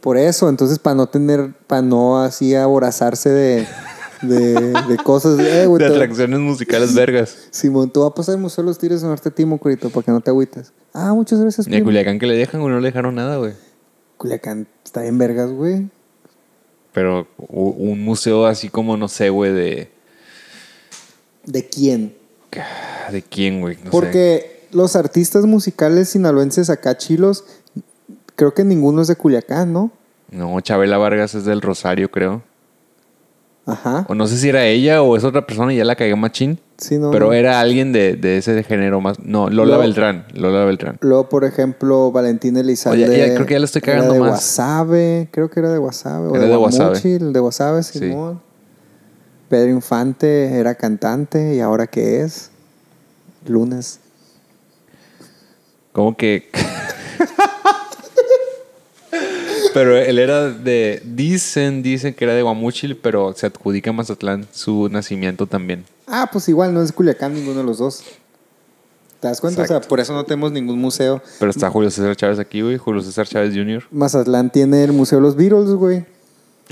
[0.01, 3.67] Por eso, entonces, para no tener, para no así aborazarse de,
[4.23, 7.49] de, de cosas, eh, güey, De te- atracciones musicales vergas.
[7.51, 9.91] Simón, tú vas a pasar el Museo de los Tigres en Norte a ti, Mocorito,
[9.91, 10.73] para que no te agüites.
[10.93, 11.87] Ah, muchas gracias, Ni a primo.
[11.87, 12.73] Culiacán que le dejan, güey.
[12.75, 13.53] No le dejaron nada, güey.
[14.17, 15.89] Culiacán está bien vergas, güey.
[16.93, 19.91] Pero u- un museo así como, no sé, güey, de...
[21.45, 22.15] ¿De quién?
[23.11, 23.77] ¿De quién, güey?
[23.77, 23.91] No sé.
[23.91, 27.45] Porque los artistas musicales sinaloenses acá chilos,
[28.37, 29.91] creo que ninguno es de Culiacán, ¿no?
[30.31, 32.43] No, Chabela Vargas es del Rosario, creo.
[33.69, 34.07] Ajá.
[34.09, 36.59] O no sé si era ella o es otra persona y ya la cagué machín.
[36.79, 37.33] Sí, no, pero no.
[37.35, 39.19] era alguien de, de ese género más.
[39.21, 40.25] No, Lola Luego- Beltrán.
[40.33, 40.97] Lola Beltrán.
[41.01, 43.05] Luego, por ejemplo, Valentín Elizalde.
[43.09, 44.31] Oye, ya- creo que ya le estoy cagando era de más.
[44.31, 46.27] Wasabe, creo que era de Wasabe.
[46.29, 47.99] O Era de, de el de Wasabe, Sí.
[47.99, 48.41] Simón.
[49.49, 52.51] Pedro Infante era cantante y ahora qué es?
[53.47, 53.99] Lunes.
[55.93, 56.49] Como que.
[59.79, 61.01] pero él era de.
[61.05, 65.85] Dicen, dicen que era de Guamúchil, pero se adjudica a Mazatlán su nacimiento también.
[66.09, 68.03] Ah, pues igual no es Culiacán ninguno de los dos.
[69.21, 69.63] ¿Te das cuenta?
[69.63, 71.23] O sea, por eso no tenemos ningún museo.
[71.39, 72.77] Pero está Julio César Chávez aquí, güey.
[72.77, 73.85] Julio César Chávez Jr.
[73.93, 76.05] Mazatlán tiene el Museo de los Beatles, güey.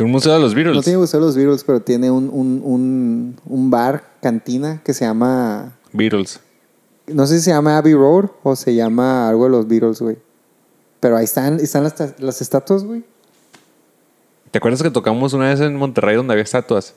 [0.01, 0.75] Un museo de los Beatles.
[0.75, 4.93] No tiene Museo de los Beatles, pero tiene un, un, un, un bar, cantina, que
[4.93, 5.77] se llama...
[5.93, 6.41] Beatles.
[7.07, 10.17] No sé si se llama Abbey Road o se llama algo de los Beatles, güey.
[11.07, 13.05] Pero ahí están, están las, las estatuas, güey.
[14.51, 16.95] ¿Te acuerdas que tocamos una vez en Monterrey donde había estatuas?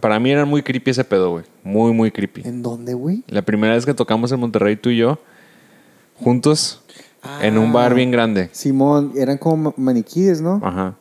[0.00, 1.44] Para mí era muy creepy ese pedo, güey.
[1.64, 2.42] Muy, muy creepy.
[2.44, 3.24] ¿En dónde, güey?
[3.26, 5.18] La primera vez que tocamos en Monterrey, tú y yo,
[6.22, 6.82] juntos,
[7.42, 8.48] en un bar bien grande.
[8.52, 10.60] Simón, eran como ma- maniquíes, ¿no?
[10.62, 10.94] Ajá.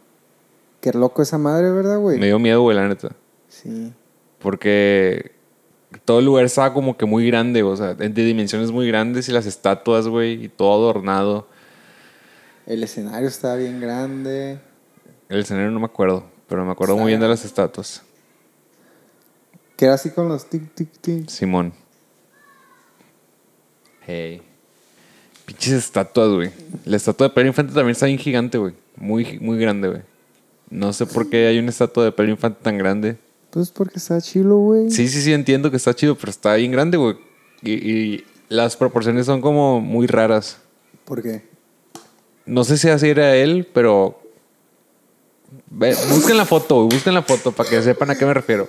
[0.81, 2.17] Qué loco esa madre, ¿verdad, güey?
[2.17, 3.09] Me dio miedo, güey, la neta.
[3.49, 3.93] Sí.
[4.39, 5.31] Porque
[6.05, 9.31] todo el lugar estaba como que muy grande, o sea, de dimensiones muy grandes y
[9.31, 11.55] las estatuas, güey, y todo adornado.
[12.67, 14.59] El escenario estaba bien grande.
[15.29, 18.03] El escenario no me acuerdo, pero me acuerdo muy bien de las estatuas.
[19.77, 21.29] Que era así con los tic, tic, tic.
[21.29, 21.73] Simón.
[24.05, 24.41] Hey.
[25.45, 26.51] Pinches estatuas, güey.
[26.83, 28.73] La estatua de Pedro Infante también está bien gigante, güey.
[28.97, 30.01] Muy, muy grande, güey.
[30.69, 33.15] No sé por qué hay una estatua de Pedro Infante tan grande.
[33.49, 34.91] Pues porque está chilo, güey.
[34.91, 37.15] Sí, sí, sí, entiendo que está chido, pero está bien grande, güey.
[37.61, 40.57] Y, y las proporciones son como muy raras.
[41.05, 41.55] ¿Por qué?
[42.47, 44.19] No sé si así era él, pero.
[45.69, 46.85] Ve, busquen la foto.
[46.85, 48.67] Busquen la foto para que sepan a qué me refiero.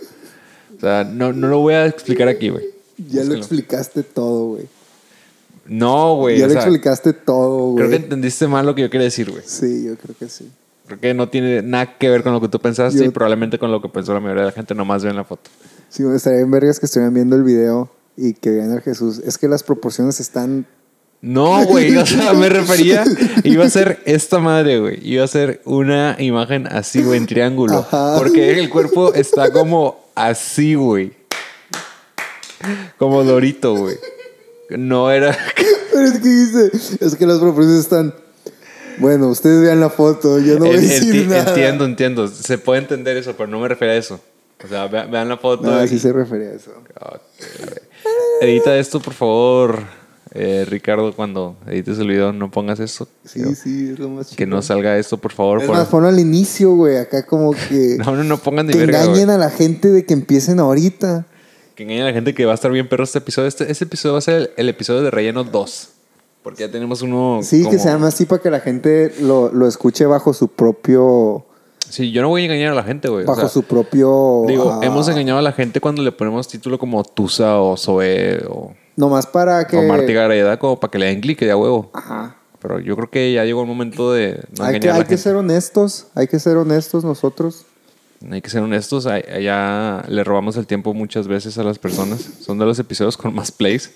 [0.76, 2.64] O sea, no, no lo voy a explicar aquí, güey.
[3.08, 4.66] Ya lo explicaste todo, güey.
[5.66, 6.38] No, güey.
[6.38, 7.98] Ya o lo sea, explicaste todo, creo güey.
[7.98, 9.42] que entendiste mal lo que yo quería decir, güey.
[9.46, 10.50] Sí, yo creo que sí.
[10.86, 13.58] Creo que no tiene nada que ver con lo que tú pensaste Yo- y probablemente
[13.58, 14.74] con lo que pensó la mayoría de la gente.
[14.74, 15.50] Nomás ven la foto.
[15.90, 19.18] Sí, me estaría en vergas que estuvieran viendo el video y que vean a Jesús.
[19.18, 20.66] Es que las proporciones están...
[21.20, 23.04] No, güey, o sea, me refería,
[23.42, 24.98] iba a ser esta madre, güey.
[25.02, 27.78] Iba a ser una imagen así, güey, en triángulo.
[27.78, 28.14] Ajá.
[28.18, 31.12] Porque el cuerpo está como así, güey.
[32.98, 33.96] Como Dorito, güey.
[34.70, 35.36] No era.
[35.92, 36.70] Pero es que dice...
[37.00, 38.14] Es que las proporciones están...
[38.98, 40.38] Bueno, ustedes vean la foto.
[40.40, 41.48] Yo no voy a decir enti- nada.
[41.50, 42.28] Entiendo, entiendo.
[42.28, 44.20] Se puede entender eso, pero no me refiero a eso.
[44.64, 45.62] O sea, ve- vean la foto.
[45.70, 46.72] No, y- sí se refería a eso.
[46.76, 46.90] Ok,
[47.60, 47.78] güey.
[48.40, 49.82] Edita esto, por favor,
[50.32, 51.14] eh, Ricardo.
[51.14, 53.08] Cuando edites el video, no pongas eso.
[53.24, 54.36] Sí, sí, es lo más chido.
[54.36, 55.60] Que no salga esto, por favor.
[55.60, 56.96] Es por- más, ponlo al inicio, güey.
[56.96, 57.96] Acá como que...
[57.98, 59.36] No, no, no pongan ni que verga, engañen güey.
[59.36, 61.26] a la gente de que empiecen ahorita.
[61.74, 63.48] Que engañen a la gente que va a estar bien perro este episodio.
[63.48, 65.88] Este, este episodio va a ser el, el episodio de Relleno 2.
[66.42, 67.40] Porque ya tenemos uno.
[67.42, 70.48] Sí, que como- se llama así para que la gente lo, lo escuche bajo su
[70.48, 71.44] propio...
[71.90, 73.24] Sí, yo no voy a engañar a la gente, güey.
[73.24, 74.44] O Bajo sea, su propio...
[74.46, 78.42] Digo, ah, hemos engañado a la gente cuando le ponemos título como Tusa o Zoe
[78.46, 79.76] o, Nomás para que...
[79.76, 81.88] o Marta Gareda, como para que le den clic de a huevo.
[81.94, 82.36] Ajá.
[82.60, 86.08] Pero yo creo que ya llegó el momento de no hay que, hay ser honestos.
[86.16, 87.64] Hay que ser honestos nosotros.
[88.28, 92.28] Hay que ser honestos, a- allá le robamos el tiempo muchas veces a las personas.
[92.40, 93.92] Son de los episodios con más plays.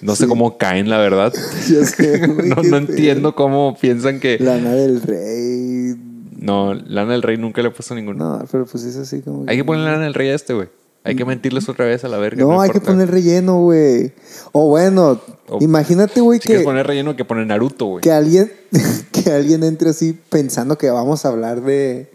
[0.00, 1.32] No sé cómo caen, la verdad.
[1.68, 4.38] Ya sé, güey, no no entiendo cómo piensan que...
[4.38, 5.96] Lana del Rey.
[6.38, 8.38] No, Lana del Rey nunca le he puesto ninguno.
[8.38, 9.44] No, pero pues es así como...
[9.48, 10.68] Hay que poner Lana del Rey a este, güey.
[11.04, 12.42] Hay que mentirles otra vez a la verga.
[12.42, 14.12] No, hay que poner relleno, güey.
[14.52, 18.00] O bueno, O- imagínate, güey, Si que, quieres poner relleno, hay que poner Naruto, güey.
[18.02, 18.50] que alguien
[19.12, 22.10] que alguien entre así pensando que vamos a hablar de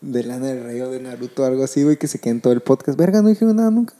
[0.00, 2.40] de Lana del Rey o de Naruto o algo así, güey, que se quede en
[2.40, 2.96] todo el podcast.
[2.98, 3.94] Verga, no dijeron nada nunca.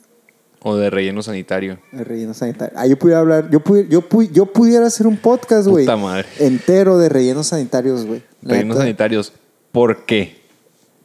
[0.62, 1.78] O de relleno sanitario.
[1.92, 2.74] El relleno sanitario.
[2.78, 5.86] Ah, yo pudiera hablar, yo, pudiera, yo, pu- yo pudiera hacer un podcast, güey.
[5.86, 6.26] Puta madre.
[6.40, 8.22] Entero de rellenos sanitarios, güey.
[8.42, 9.32] Rellenos sanitarios.
[9.72, 10.37] ¿Por qué?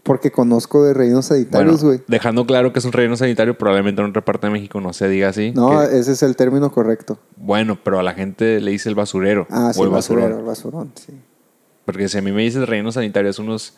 [0.03, 2.01] Porque conozco de rellenos sanitarios, güey.
[2.07, 5.07] dejando claro que es un relleno sanitario, probablemente en otra parte de México no se
[5.07, 5.51] diga así.
[5.55, 7.19] no, que- ese es el término correcto.
[7.37, 9.47] bueno, pero a la gente le dice el basurero.
[9.49, 10.21] Ah, sí, o el el basurón.
[10.23, 11.13] basurero, el basurón, sí.
[11.85, 13.75] Porque si a mí me dices relleno sanitario hace unos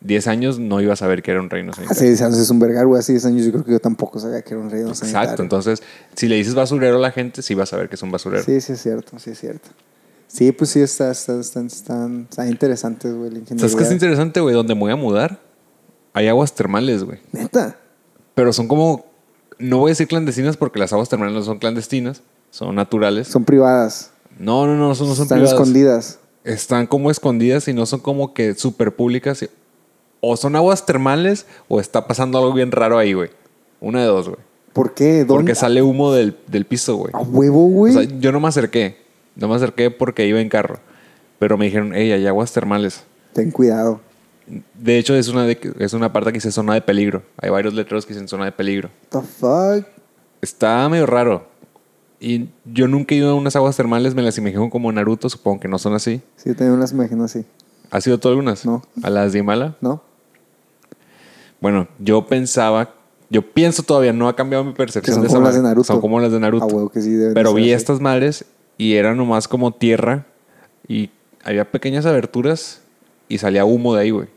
[0.00, 1.92] 10 años, no iba a saber que era un relleno sanitario.
[1.98, 2.98] Hace 10 años es un vergar, güey.
[3.00, 5.22] Hace 10 años yo creo que yo tampoco sabía que era un relleno sanitario.
[5.24, 5.82] Exacto, entonces,
[6.14, 8.42] si le dices basurero a la gente, sí va a saber que es un basurero.
[8.44, 9.68] Sí, sí es cierto, sí es cierto.
[10.26, 13.30] Sí, pues sí, está, está, están, están, están interesantes, güey.
[13.56, 14.54] ¿Sabes qué es interesante, güey?
[14.54, 15.40] Donde me voy a mudar,
[16.16, 17.18] hay aguas termales, güey.
[17.32, 17.76] Neta.
[18.34, 19.04] Pero son como,
[19.58, 23.28] no voy a decir clandestinas porque las aguas termales no son clandestinas, son naturales.
[23.28, 24.12] Son privadas.
[24.38, 25.52] No, no, no, son, no son están privadas.
[25.60, 26.18] escondidas.
[26.42, 29.46] Están como escondidas y no son como que súper públicas.
[30.20, 33.28] O son aguas termales o está pasando algo bien raro ahí, güey.
[33.80, 34.40] Una de dos, güey.
[34.72, 35.18] ¿Por qué?
[35.18, 35.34] ¿Dónde?
[35.34, 37.10] Porque sale humo del, del piso, güey.
[37.14, 37.92] A huevo, O güey.
[37.92, 38.96] sea, yo no me acerqué.
[39.34, 40.78] No me acerqué porque iba en carro.
[41.38, 43.04] Pero me dijeron, hey, hay aguas termales.
[43.34, 44.00] Ten cuidado.
[44.74, 47.22] De hecho, es una, de, es una parte que dice zona de peligro.
[47.38, 48.90] Hay varios letreros que dicen zona de peligro.
[49.10, 49.86] The fuck?
[50.40, 51.46] Está medio raro.
[52.20, 55.60] Y yo nunca he ido a unas aguas termales, me las imagino como Naruto, supongo
[55.60, 56.22] que no son así.
[56.36, 57.44] Sí, yo también las imagino así.
[57.90, 58.64] ¿Has ido tú algunas?
[58.64, 58.82] No.
[59.02, 59.76] ¿A las de Himala?
[59.80, 60.02] ¿No?
[61.60, 62.94] Bueno, yo pensaba
[63.28, 65.84] Yo pienso todavía, no ha cambiado mi percepción son de esa como las de Naruto.
[65.84, 66.64] Son como las de Naruto.
[66.64, 67.72] Ah, huevo, que sí deben de Pero vi así.
[67.72, 68.44] estas madres
[68.78, 70.26] y era nomás como tierra
[70.86, 71.10] y
[71.44, 72.80] había pequeñas aberturas
[73.28, 74.28] y salía humo de ahí, güey.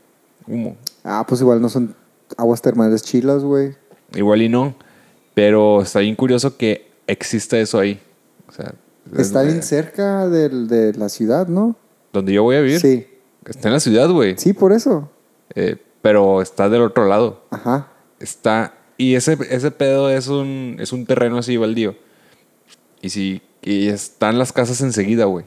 [0.50, 0.76] Humo.
[1.04, 1.94] Ah, pues igual no son
[2.36, 3.74] aguas termales chilas, güey.
[4.14, 4.74] Igual y no.
[5.34, 8.00] Pero está bien curioso que exista eso ahí.
[8.48, 8.74] O sea,
[9.14, 11.76] es- Está bien cerca del- de la ciudad, ¿no?
[12.12, 12.80] donde yo voy a vivir.
[12.80, 13.06] Sí.
[13.46, 14.34] Está en la ciudad, güey.
[14.36, 15.08] Sí, por eso.
[15.54, 17.44] Eh, pero está del otro lado.
[17.50, 17.88] Ajá.
[18.18, 18.74] Está.
[18.96, 21.94] Y ese, ese pedo es un, es un terreno así baldío.
[23.00, 23.42] Y sí.
[23.62, 25.46] Y están las casas enseguida, güey.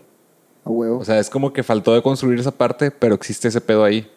[0.64, 1.00] A huevo.
[1.00, 4.10] O sea, es como que faltó de construir esa parte, pero existe ese pedo ahí.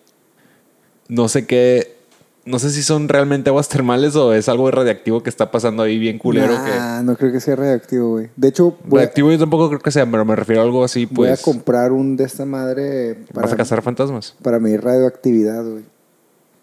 [1.08, 1.96] No sé qué.
[2.44, 5.98] No sé si son realmente aguas termales o es algo radiactivo que está pasando ahí
[5.98, 6.52] bien culero.
[6.52, 8.30] Nah, no creo que sea reactivo, güey.
[8.36, 10.84] De hecho, que, voy, a, yo tampoco creo que sea, pero me refiero a algo
[10.84, 11.42] así, voy a pues.
[11.42, 14.36] comprar un de esta madre Vas a para, cazar fantasmas.
[14.42, 15.84] para medir radioactividad, güey.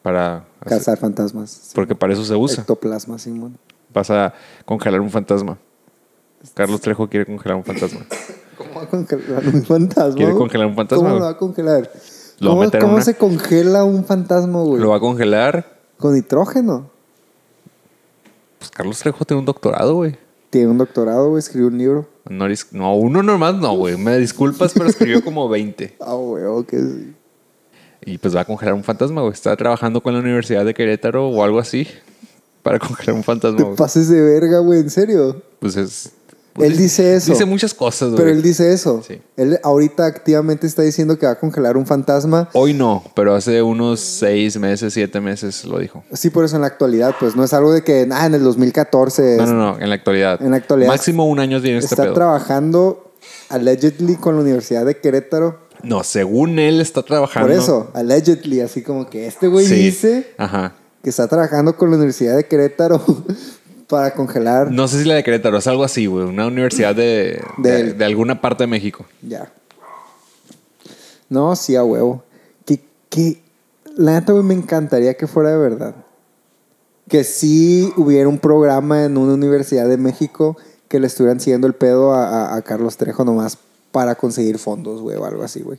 [0.01, 0.45] Para.
[0.61, 1.71] Cazar fantasmas.
[1.75, 2.61] Porque para eso se usa.
[2.61, 3.57] Ectoplasma, Simón.
[3.93, 4.33] Vas a
[4.63, 5.57] congelar un fantasma.
[6.53, 8.05] Carlos Trejo quiere congelar un fantasma.
[8.57, 10.15] ¿Cómo va a congelar un fantasma?
[10.15, 11.91] ¿Quiere congelar un fantasma, ¿Cómo lo va a congelar?
[12.39, 14.81] Lo va a ¿Cómo, meter en cómo una- se congela un fantasma, güey?
[14.81, 15.77] Lo va a congelar.
[15.97, 16.89] Con nitrógeno.
[18.59, 20.17] Pues Carlos Trejo tiene un doctorado, güey.
[20.49, 21.39] Tiene un doctorado, güey.
[21.39, 22.07] Escribió un libro.
[22.71, 23.97] No, uno nomás no, güey.
[23.97, 25.97] Me disculpas, pero escribió como 20.
[26.01, 26.69] Ah, güey, ok.
[26.71, 27.13] sí.
[28.05, 29.33] Y pues va a congelar un fantasma, güey.
[29.33, 31.87] Está trabajando con la Universidad de Querétaro o algo así
[32.61, 33.75] para congelar un fantasma, Te güey.
[33.75, 34.79] pases de verga, güey.
[34.81, 35.41] ¿En serio?
[35.59, 36.11] Pues es.
[36.53, 37.31] Pues Él dice eso.
[37.31, 38.17] Dice muchas cosas, güey.
[38.17, 39.01] Pero él dice eso.
[39.07, 39.19] Sí.
[39.37, 42.47] Él ahorita activamente está diciendo que va a congelar un fantasma.
[42.53, 46.03] Hoy no, pero hace unos seis meses, siete meses lo dijo.
[46.13, 48.43] Sí, por eso en la actualidad, pues no es algo de que, ah, en el
[48.43, 50.41] 2014 No, no, no, en la actualidad.
[50.41, 50.89] En la actualidad.
[50.89, 52.13] Máximo un año tiene este está pedo.
[52.13, 53.11] trabajando
[53.49, 55.59] allegedly con la Universidad de Querétaro.
[55.83, 57.47] No, según él está trabajando.
[57.49, 59.75] Por eso, allegedly, así como que este güey Sí.
[59.75, 60.75] dice Ajá.
[61.03, 63.01] que está trabajando con la Universidad de Querétaro
[63.93, 64.71] para congelar.
[64.71, 66.25] No sé si la de Querétaro, es algo así, güey.
[66.25, 69.05] Una universidad de, de, alguna parte de México.
[69.21, 69.51] Ya.
[71.29, 72.23] No, sí, a huevo.
[72.65, 72.79] Que,
[73.11, 73.39] que,
[73.95, 75.93] la neta, güey, me encantaría que fuera de verdad.
[77.07, 81.75] Que sí hubiera un programa en una universidad de México que le estuvieran siguiendo el
[81.75, 83.59] pedo a, a- a Carlos Trejo nomás
[83.91, 85.77] para conseguir fondos, güey, o algo así, güey.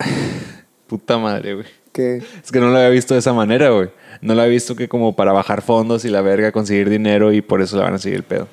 [0.88, 1.66] Puta madre, güey.
[1.92, 3.88] Que, Es que no lo había visto de esa manera, güey.
[4.24, 7.42] No lo había visto que como para bajar fondos y la verga conseguir dinero y
[7.42, 8.48] por eso le van a seguir el pedo.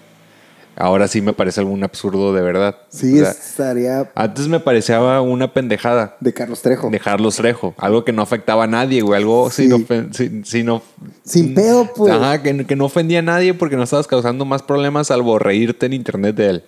[0.75, 2.75] Ahora sí me parece algún absurdo de verdad.
[2.89, 6.15] sí, O sea, estaría antes me parecía una pendejada.
[6.19, 6.89] de Carlos Trejo.
[6.89, 7.73] Dejarlos Trejo.
[7.77, 9.19] Algo que no afectaba a nadie, güey.
[9.19, 9.63] Algo Sí.
[9.63, 10.83] sin, ofen- sin, sin of-
[11.23, 12.11] Sin pedo, pues.
[12.13, 15.85] Ajá, que, que no ofendía a nadie porque no estabas causando más problemas salvo reírte
[15.85, 16.63] en internet de él.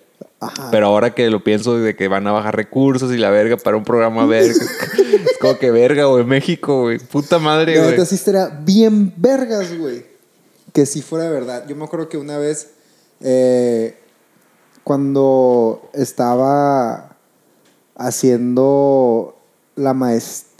[0.45, 0.69] Ajá.
[0.71, 3.77] Pero ahora que lo pienso de que van a bajar recursos y la verga para
[3.77, 4.51] un programa verga.
[4.53, 6.23] es como que verga, güey.
[6.23, 6.99] México, güey.
[6.99, 8.05] Puta madre, güey.
[8.05, 10.05] sí estaría bien vergas, güey.
[10.71, 11.65] Que si fuera verdad.
[11.67, 12.71] Yo me acuerdo que una vez,
[13.21, 13.97] eh,
[14.83, 17.15] cuando estaba
[17.95, 19.37] haciendo
[19.75, 20.52] la maestría,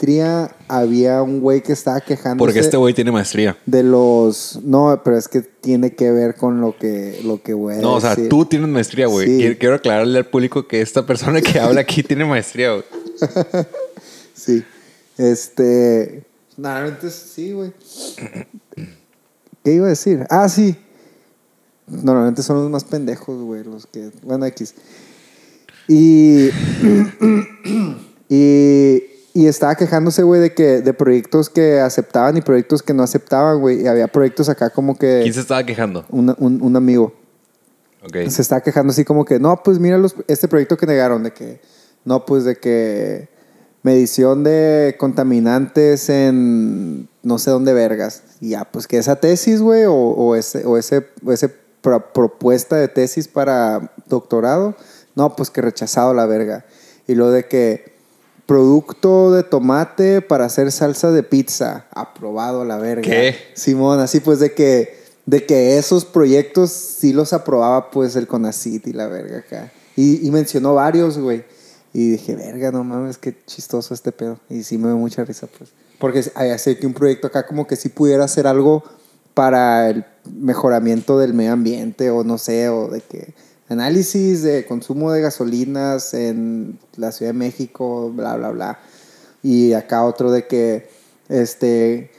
[0.68, 3.56] había un güey que estaba quejándose Porque este güey tiene maestría.
[3.66, 4.60] de los...
[4.62, 7.94] No, pero es que tiene que ver con lo que, lo que voy a No,
[7.94, 9.26] o sea, tú tienes maestría, güey.
[9.26, 9.36] Sí.
[9.38, 12.84] Quiero, quiero aclararle al público que esta persona que habla aquí tiene maestría, güey.
[14.34, 14.62] Sí.
[15.16, 16.24] Este.
[16.56, 17.72] Normalmente sí, güey.
[19.64, 20.26] ¿Qué iba a decir?
[20.28, 20.76] Ah, sí.
[21.86, 23.64] Normalmente son los más pendejos, güey.
[23.64, 24.10] Los que.
[24.22, 24.74] Bueno, X.
[25.88, 26.48] Y.
[28.28, 29.02] y.
[29.36, 33.60] Y estaba quejándose, güey, de que de proyectos que aceptaban y proyectos que no aceptaban,
[33.60, 33.82] güey.
[33.82, 35.20] Y había proyectos acá como que.
[35.22, 36.06] ¿Quién se estaba quejando?
[36.10, 37.12] una- un, un amigo
[38.04, 38.28] Ok.
[38.28, 41.32] se está quejando así como que, no, pues mira los, este proyecto que negaron, de
[41.32, 41.60] que,
[42.04, 43.28] no, pues de que
[43.82, 48.22] medición de contaminantes en no sé dónde vergas.
[48.40, 51.48] Y ya, pues que esa tesis, güey, o, o ese, o ese, o ese
[51.80, 54.76] pro- propuesta de tesis para doctorado,
[55.16, 56.64] no, pues que rechazado la verga.
[57.08, 57.93] Y lo de que
[58.46, 63.02] producto de tomate para hacer salsa de pizza, aprobado a la verga.
[63.02, 63.36] ¿Qué?
[63.54, 68.86] Simón, así pues de que, de que esos proyectos sí los aprobaba pues el CONACIT
[68.88, 69.72] y la verga acá.
[69.96, 71.44] Y, y mencionó varios, güey.
[71.92, 74.38] Y dije, verga, no mames, qué chistoso este pedo.
[74.50, 75.70] Y sí me dio mucha risa, pues.
[76.00, 78.82] Porque hay sé que un proyecto acá como que sí pudiera hacer algo
[79.32, 83.34] para el mejoramiento del medio ambiente o no sé, o de que
[83.68, 88.78] análisis de consumo de gasolinas en la Ciudad de México, bla, bla, bla.
[89.42, 90.88] Y acá otro de que,
[91.28, 92.10] este,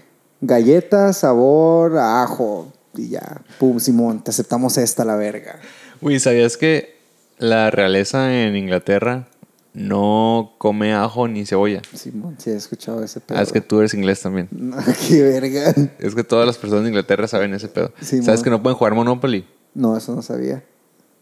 [0.41, 2.71] galletas, sabor, a ajo.
[2.95, 5.59] Y ya, pum, Simón, te aceptamos esta, la verga.
[6.01, 6.95] Güey, ¿sabías que
[7.37, 9.27] la realeza en Inglaterra
[9.75, 11.81] no come ajo ni cebolla.
[11.93, 13.37] Simón, sí he escuchado ese pedo.
[13.37, 14.47] Ah, es que tú eres inglés también.
[14.51, 14.77] No,
[15.07, 15.73] qué verga.
[15.99, 17.91] Es que todas las personas de Inglaterra saben ese pedo.
[18.01, 19.45] Sí, ¿Sabes que no pueden jugar Monopoly?
[19.73, 20.63] No, eso no sabía.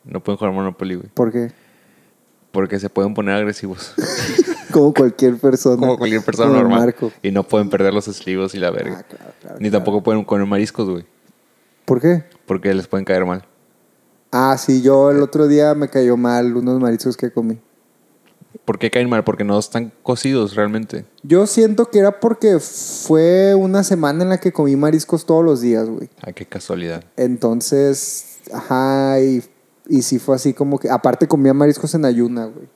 [0.04, 1.08] No pueden jugar Monopoly, güey.
[1.14, 1.52] ¿Por qué?
[2.52, 3.94] Porque se pueden poner agresivos.
[4.72, 5.78] Como cualquier persona.
[5.78, 6.80] como cualquier persona Como normal.
[6.80, 7.12] Marco.
[7.22, 8.98] Y no pueden perder los estribos y la verga.
[9.02, 9.84] Ah, claro, claro, Ni claro.
[9.84, 11.06] tampoco pueden comer mariscos, güey.
[11.86, 12.24] ¿Por qué?
[12.48, 13.46] Porque les pueden caer mal.
[14.32, 17.60] Ah, sí, yo el otro día me cayó mal unos mariscos que comí.
[18.66, 19.24] ¿Por qué caen mal?
[19.24, 21.06] Porque no están cocidos realmente.
[21.22, 25.62] Yo siento que era porque fue una semana en la que comí mariscos todos los
[25.62, 26.10] días, güey.
[26.22, 27.04] Ah, qué casualidad.
[27.16, 29.44] Entonces, ajá, y,
[29.88, 30.90] y sí fue así como que...
[30.90, 32.68] Aparte comía mariscos en ayuna, güey.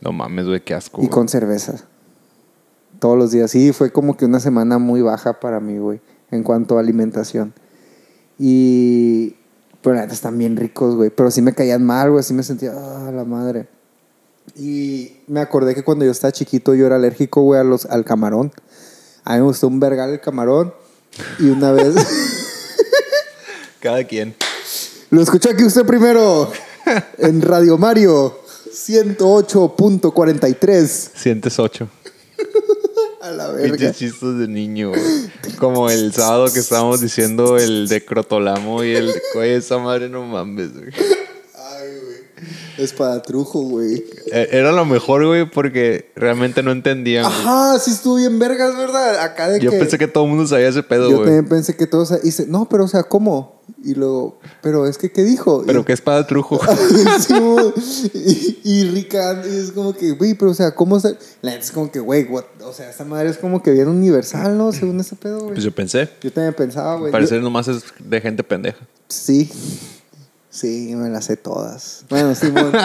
[0.00, 0.98] No mames, güey, qué asco.
[0.98, 1.10] Y güey.
[1.10, 1.74] con cerveza.
[2.98, 3.50] Todos los días.
[3.50, 6.00] Sí, fue como que una semana muy baja para mí, güey.
[6.30, 7.54] En cuanto a alimentación.
[8.38, 9.36] Y...
[9.82, 11.10] Pero la neta están bien ricos, güey.
[11.10, 12.22] Pero sí me caían mal, güey.
[12.24, 12.72] Sí me sentía...
[12.74, 13.68] Ah, la madre.
[14.56, 18.04] Y me acordé que cuando yo estaba chiquito yo era alérgico, güey, a los, al
[18.04, 18.52] camarón.
[19.24, 20.74] A mí me gustó un vergal el camarón.
[21.38, 21.94] Y una vez...
[23.80, 24.34] Cada quien.
[25.10, 26.50] Lo escuchó aquí usted primero.
[27.18, 28.38] En Radio Mario
[28.72, 30.86] 108.43.
[31.14, 31.88] Sientes ocho.
[33.22, 33.72] A la verga.
[33.76, 34.92] Pinches chistes de niño.
[35.58, 39.12] Como el sábado que estábamos diciendo el de Crotolamo y el...
[39.34, 40.90] Güey, esa madre no mames, güey.
[41.54, 42.18] Ay, güey.
[42.78, 44.04] Espadatrujo, güey.
[44.30, 47.24] Eh, Era lo mejor, güey, porque realmente no entendían.
[47.24, 49.18] Ajá, sí estuvo bien vergas, ¿verdad?
[49.20, 49.78] Acá de Yo que...
[49.78, 51.26] pensé que todo el mundo sabía ese pedo, Yo güey.
[51.26, 52.12] también pensé que todos...
[52.46, 53.55] No, pero o sea, ¿cómo?
[53.82, 55.62] Y luego, pero es que, ¿qué dijo?
[55.66, 56.58] Pero y, qué espada trujo.
[58.14, 61.16] Y, y Rica, y es como que, güey, pero o sea, ¿cómo se...?
[61.42, 64.72] La es como que, güey, o sea, esta madre es como que bien universal, ¿no?
[64.72, 65.52] Según ese pedo, güey.
[65.52, 66.08] Pues yo pensé.
[66.22, 67.12] Yo también pensaba, güey.
[67.12, 68.86] Parecer nomás es de gente pendeja.
[69.08, 69.50] Sí.
[70.50, 72.04] Sí, me las sé todas.
[72.08, 72.72] Bueno, Simón.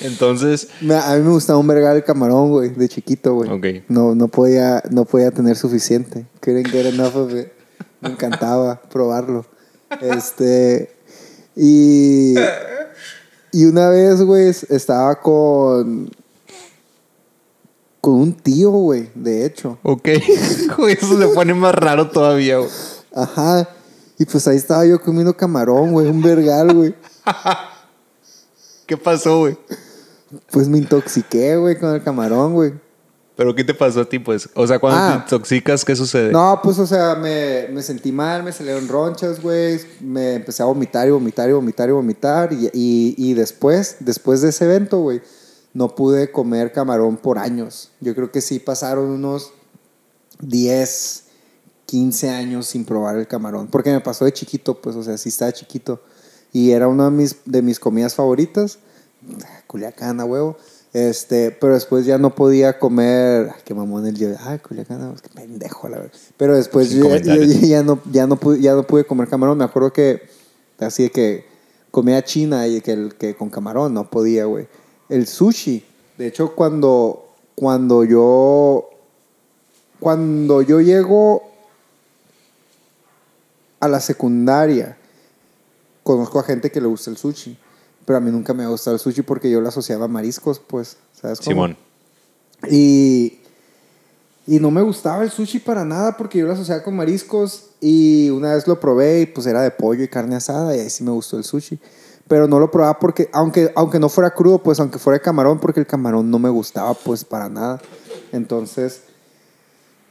[0.00, 3.50] Entonces, a mí me gustaba un vergal el camarón, güey, de chiquito, güey.
[3.50, 3.84] Ok.
[3.88, 6.26] No, no, podía, no podía tener suficiente.
[6.40, 7.48] Couldn't get enough of it.
[8.02, 9.46] Me encantaba probarlo.
[10.00, 10.94] Este.
[11.56, 12.34] Y.
[13.52, 16.10] Y una vez, güey, es- estaba con.
[18.00, 19.78] Con un tío, güey, de hecho.
[19.84, 20.08] ok.
[20.88, 22.70] Eso se pone más raro todavía, güey.
[23.14, 23.68] Ajá.
[24.18, 26.94] Y pues ahí estaba yo comiendo camarón, güey, un vergal, güey.
[28.86, 29.56] ¿Qué pasó, güey?
[30.50, 32.72] Pues me intoxiqué, güey, con el camarón, güey.
[33.34, 34.48] ¿Pero qué te pasó a ti, pues?
[34.54, 35.12] O sea, cuando Ah.
[35.26, 36.30] te intoxicas, ¿qué sucede?
[36.32, 39.80] No, pues, o sea, me, me sentí mal, me salieron ronchas, güey.
[40.00, 42.52] Me empecé a vomitar y vomitar y vomitar y vomitar.
[42.52, 45.22] Y, y, y después, después de ese evento, güey,
[45.72, 47.90] no pude comer camarón por años.
[48.00, 49.52] Yo creo que sí pasaron unos
[50.40, 51.24] 10,
[51.86, 53.68] 15 años sin probar el camarón.
[53.68, 56.02] Porque me pasó de chiquito, pues, o sea, sí estaba chiquito.
[56.52, 58.78] Y era una de mis, de mis comidas favoritas.
[59.66, 60.56] Culiacán, a huevo.
[60.92, 63.50] Este, pero después ya no podía comer.
[63.54, 64.28] Ay, qué mamón el yo.
[64.40, 66.12] Ay, Culiacán, qué pendejo, la verdad.
[66.36, 69.56] Pero después yo, yo ya, no, ya, no pude, ya no pude comer camarón.
[69.56, 70.28] Me acuerdo que,
[70.78, 71.46] así de que
[71.90, 74.68] comía china y que, el, que con camarón no podía, güey.
[75.08, 75.84] El sushi.
[76.18, 78.88] De hecho, cuando, cuando yo.
[79.98, 81.44] Cuando yo llego
[83.78, 84.96] a la secundaria,
[86.02, 87.56] conozco a gente que le gusta el sushi.
[88.04, 90.58] Pero a mí nunca me ha gustado el sushi porque yo lo asociaba a mariscos,
[90.58, 90.96] pues.
[91.12, 91.50] ¿Sabes cómo?
[91.50, 91.76] Simón.
[92.70, 93.38] Y,
[94.46, 97.70] y no me gustaba el sushi para nada porque yo lo asociaba con mariscos.
[97.80, 100.90] Y una vez lo probé y pues era de pollo y carne asada y ahí
[100.90, 101.78] sí me gustó el sushi.
[102.28, 105.58] Pero no lo probaba porque, aunque, aunque no fuera crudo, pues aunque fuera de camarón,
[105.58, 107.80] porque el camarón no me gustaba pues para nada.
[108.32, 109.02] Entonces,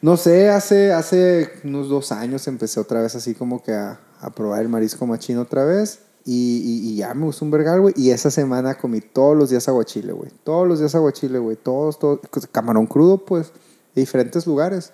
[0.01, 4.29] no sé, hace, hace unos dos años empecé otra vez así como que a, a
[4.29, 5.99] probar el marisco machino otra vez.
[6.25, 7.93] Y, y- y ya me gustó un vergal, güey.
[7.97, 10.29] Y esa semana comí todos los días aguachile, güey.
[10.43, 11.57] Todos los días aguachile, güey.
[11.57, 12.19] Todos, todos.
[12.51, 13.51] Camarón crudo, pues.
[13.95, 14.93] De diferentes lugares.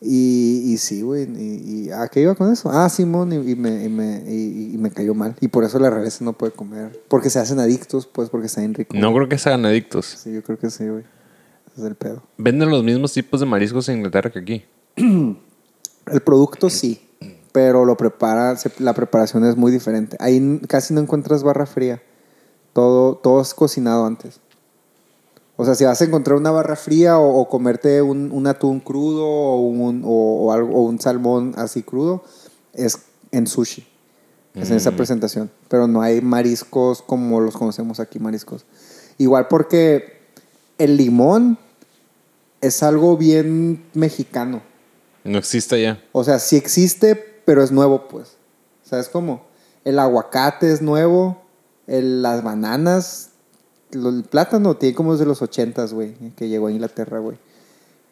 [0.00, 1.24] Y, y sí, güey.
[1.24, 2.68] Y, y- ¿A qué iba con eso?
[2.70, 3.32] Ah, Simón.
[3.32, 5.34] Y, me, y, me, y, y me cayó mal.
[5.40, 7.02] Y por eso la revés no puede comer.
[7.08, 8.94] Porque se hacen adictos, pues, porque está bien rico.
[8.96, 10.04] No creo que sean adictos.
[10.22, 11.04] Sí, yo creo que sí, güey.
[11.72, 12.22] Ese es el pedo.
[12.36, 14.64] Venden los mismos tipos de mariscos en Inglaterra que aquí.
[16.06, 17.03] El producto sí,
[17.54, 20.16] pero lo prepara, la preparación es muy diferente.
[20.18, 22.02] Ahí casi no encuentras barra fría.
[22.72, 24.40] Todo, todo es cocinado antes.
[25.54, 28.80] O sea, si vas a encontrar una barra fría o, o comerte un, un atún
[28.80, 32.24] crudo o un, o, o algo, o un salmón así crudo,
[32.72, 32.98] es
[33.30, 33.86] en sushi.
[34.56, 35.48] Es en esa presentación.
[35.68, 38.64] Pero no hay mariscos como los conocemos aquí, mariscos.
[39.16, 40.22] Igual porque
[40.78, 41.56] el limón
[42.60, 44.60] es algo bien mexicano.
[45.22, 46.02] No existe ya.
[46.10, 48.36] O sea, sí existe, pero es nuevo, pues.
[48.82, 49.42] ¿Sabes cómo?
[49.84, 51.42] El aguacate es nuevo,
[51.86, 53.30] el- las bananas
[53.92, 57.36] el plátano tiene como desde los ochentas, güey, que llegó a Inglaterra, güey.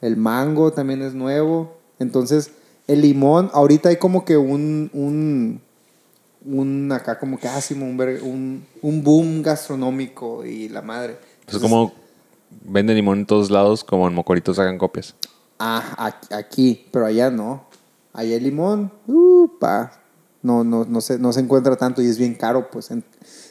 [0.00, 1.72] El mango también es nuevo.
[1.98, 2.52] Entonces,
[2.86, 5.60] el limón, ahorita hay como que un, un,
[6.44, 11.18] un acá como que así, un, ver- un, un boom gastronómico y la madre.
[11.48, 11.92] Es como
[12.64, 15.14] venden limón en todos lados, como en Mocoritos hagan copias.
[15.58, 17.64] Ah, aquí, pero allá no.
[18.12, 19.92] Allá el limón, uh, pa,
[20.42, 22.90] no, no, no, se, no se encuentra tanto y es bien caro, pues.
[22.90, 23.04] En-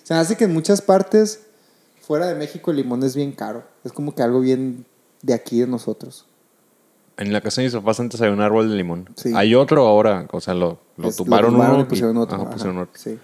[0.04, 1.48] se hace que en muchas partes
[2.02, 3.64] fuera de México el limón es bien caro.
[3.84, 4.86] Es como que algo bien
[5.22, 6.26] de aquí de nosotros.
[7.18, 9.10] En la casa de mis papás antes había un árbol de limón.
[9.16, 9.32] Sí.
[9.36, 12.36] Hay otro ahora, o sea, lo, lo Es- tumbaron tumbaron uno y pusieron otro.
[12.36, 12.94] ajá, ajá, pusieron otro.
[13.00, 13.18] Sí.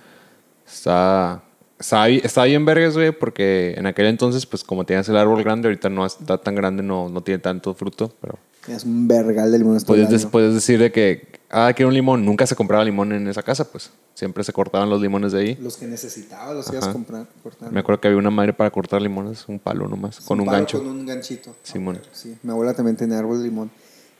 [0.65, 1.43] Está,
[1.79, 5.89] está bien vergas, güey, porque en aquel entonces, pues como tenías el árbol grande, ahorita
[5.89, 9.79] no está tan grande, no, no tiene tanto fruto, pero Es un vergal de limón.
[9.81, 12.25] todo el puedes, puedes decir de que, ah, quiero un limón.
[12.25, 13.89] Nunca se compraba limón en esa casa, pues.
[14.13, 15.55] Siempre se cortaban los limones de ahí.
[15.61, 17.27] Los que necesitabas los ibas cortando.
[17.71, 20.57] Me acuerdo que había una madre para cortar limones, un palo nomás, con un palo
[20.57, 20.79] gancho.
[20.79, 21.55] Con un ganchito.
[21.63, 21.99] Simón.
[22.13, 23.69] Sí, mi abuela también tenía árbol de limón.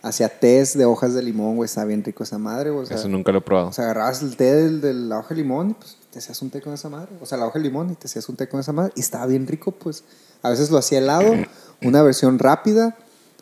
[0.04, 1.66] Hacía tés de hojas de limón, güey.
[1.66, 2.84] Está bien rico esa madre, güey.
[2.84, 3.70] O sea, Eso nunca lo he probado.
[3.70, 6.40] O sea, agarrabas el té del- de la hoja de limón y pues te hacías
[6.44, 7.10] un té con esa madre.
[7.20, 8.94] O sea, la hoja de limón y te hacías un té con esa madre.
[8.96, 10.04] Y estaba bien rico, pues.
[10.44, 11.34] A veces lo hacía helado,
[11.82, 12.96] una versión rápida.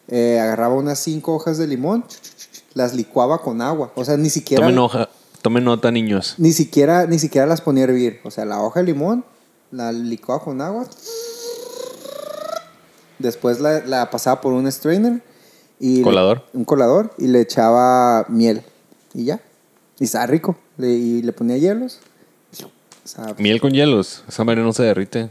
[0.08, 2.06] Eh, agarraba unas cinco hojas de limón,
[2.74, 3.92] las licuaba con agua.
[3.96, 5.10] O sea, ni siquiera, Tomen, hoja,
[5.42, 6.36] tomen nota, niños.
[6.38, 8.20] ni siquiera, ni siquiera las ponía a hervir.
[8.24, 9.24] O sea, la hoja de limón
[9.72, 10.86] la licuaba con agua.
[13.20, 15.22] Después la, la pasaba por un strainer
[15.80, 16.44] y Colador.
[16.54, 18.62] un colador y le echaba miel
[19.14, 19.40] y ya.
[20.00, 20.58] Y estaba rico.
[20.78, 22.00] Le- y le ponía hielos.
[22.62, 24.24] O sea, Miel con hielos.
[24.28, 25.30] Esa madre no se derrite.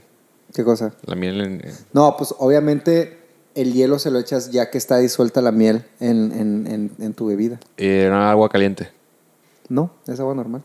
[0.54, 0.94] ¿Qué cosa?
[1.04, 1.62] La miel en...
[1.92, 3.18] No, pues obviamente
[3.54, 7.14] el hielo se lo echas ya que está disuelta la miel en, en, en, en
[7.14, 7.58] tu bebida.
[7.76, 8.88] Era agua caliente.
[9.68, 10.62] No, es agua normal.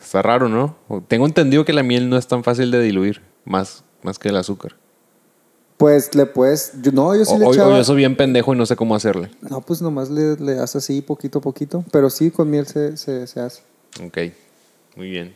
[0.00, 0.76] Está raro, ¿no?
[1.08, 4.36] Tengo entendido que la miel no es tan fácil de diluir, más, más que el
[4.36, 4.76] azúcar.
[5.76, 6.72] Pues le puedes.
[6.82, 7.76] Yo, no, yo sí O, le o- o echaba.
[7.76, 9.30] yo soy bien pendejo y no sé cómo hacerle.
[9.40, 11.84] No, pues nomás le, le haces así poquito a poquito.
[11.90, 13.62] Pero sí, con miel se, se, se hace.
[14.04, 14.18] Ok,
[14.96, 15.34] muy bien.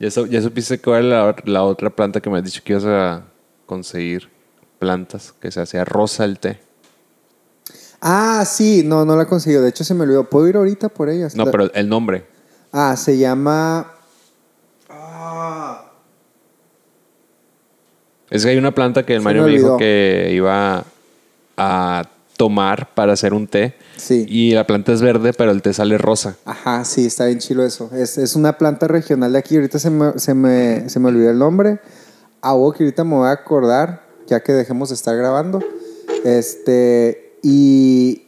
[0.00, 2.72] Ya, su- ya supiste cuál es la, la otra planta que me has dicho que
[2.72, 3.24] ibas a
[3.66, 4.28] conseguir
[4.90, 6.58] plantas, que se hacía rosa el té.
[8.00, 9.60] Ah, sí, no, no la consiguió.
[9.62, 10.24] De hecho, se me olvidó.
[10.24, 11.28] ¿Puedo ir ahorita por ella?
[11.34, 12.26] No, La- pero el nombre.
[12.72, 13.92] Ah, se llama.
[14.88, 15.84] Ah,
[18.30, 20.84] Es que hay una planta que el Se Mario me me dijo que iba
[21.56, 22.02] a
[22.38, 23.74] tomar para hacer un té.
[23.96, 24.24] Sí.
[24.28, 26.36] Y la planta es verde, pero el té sale rosa.
[26.46, 27.90] Ajá, sí, está bien chilo eso.
[27.92, 29.56] Es, es una planta regional de aquí.
[29.56, 31.80] Ahorita se me, se me, se me olvidó el nombre.
[32.40, 34.00] Algo que ahorita me voy a acordar,
[34.30, 35.60] ya que dejemos de estar grabando.
[36.24, 38.22] Este, y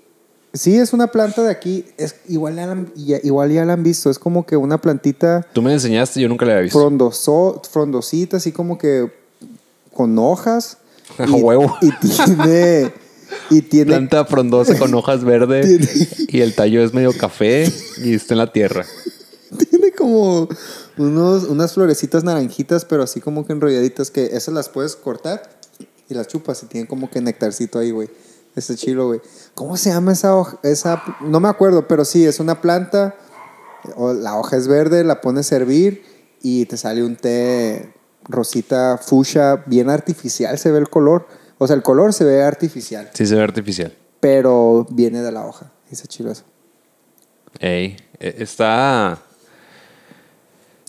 [0.53, 1.87] sí, es una planta de aquí.
[1.97, 2.85] Es, igual, ya la,
[3.23, 4.11] igual ya la han visto.
[4.11, 6.79] Es como que una plantita Tú me enseñaste, yo nunca la había visto.
[6.79, 9.11] frondoso, frondosita, así como que
[9.95, 10.79] con hojas.
[11.19, 11.77] A huevo.
[11.81, 12.93] Y tiene.
[13.49, 15.67] Y tiene Planta frondosa con hojas verdes
[16.17, 17.71] Tiene- y el tallo es medio café
[18.05, 18.85] y está en la tierra.
[19.71, 20.49] Tiene como
[20.99, 25.43] unos, unas florecitas naranjitas, pero así como que enrolladitas, que esas las puedes cortar
[26.09, 28.09] y las chupas y tienen como que nectarcito ahí, güey.
[28.55, 29.21] Este chilo, güey.
[29.55, 30.59] ¿Cómo se llama esa hoja?
[30.63, 33.15] Esa, no me acuerdo, pero sí, es una planta.
[33.97, 36.05] o la hoja es verde, la pones a hervir
[36.43, 37.93] y te sale un té
[38.25, 41.27] rosita, fuchsia, bien artificial se ve el color.
[41.59, 43.97] O sea, el color se ve artificial, Sí se ve artificial.
[44.21, 45.73] pero viene de la hoja.
[45.89, 46.45] Dice chilo eso.
[47.59, 49.21] Ey, eh, está...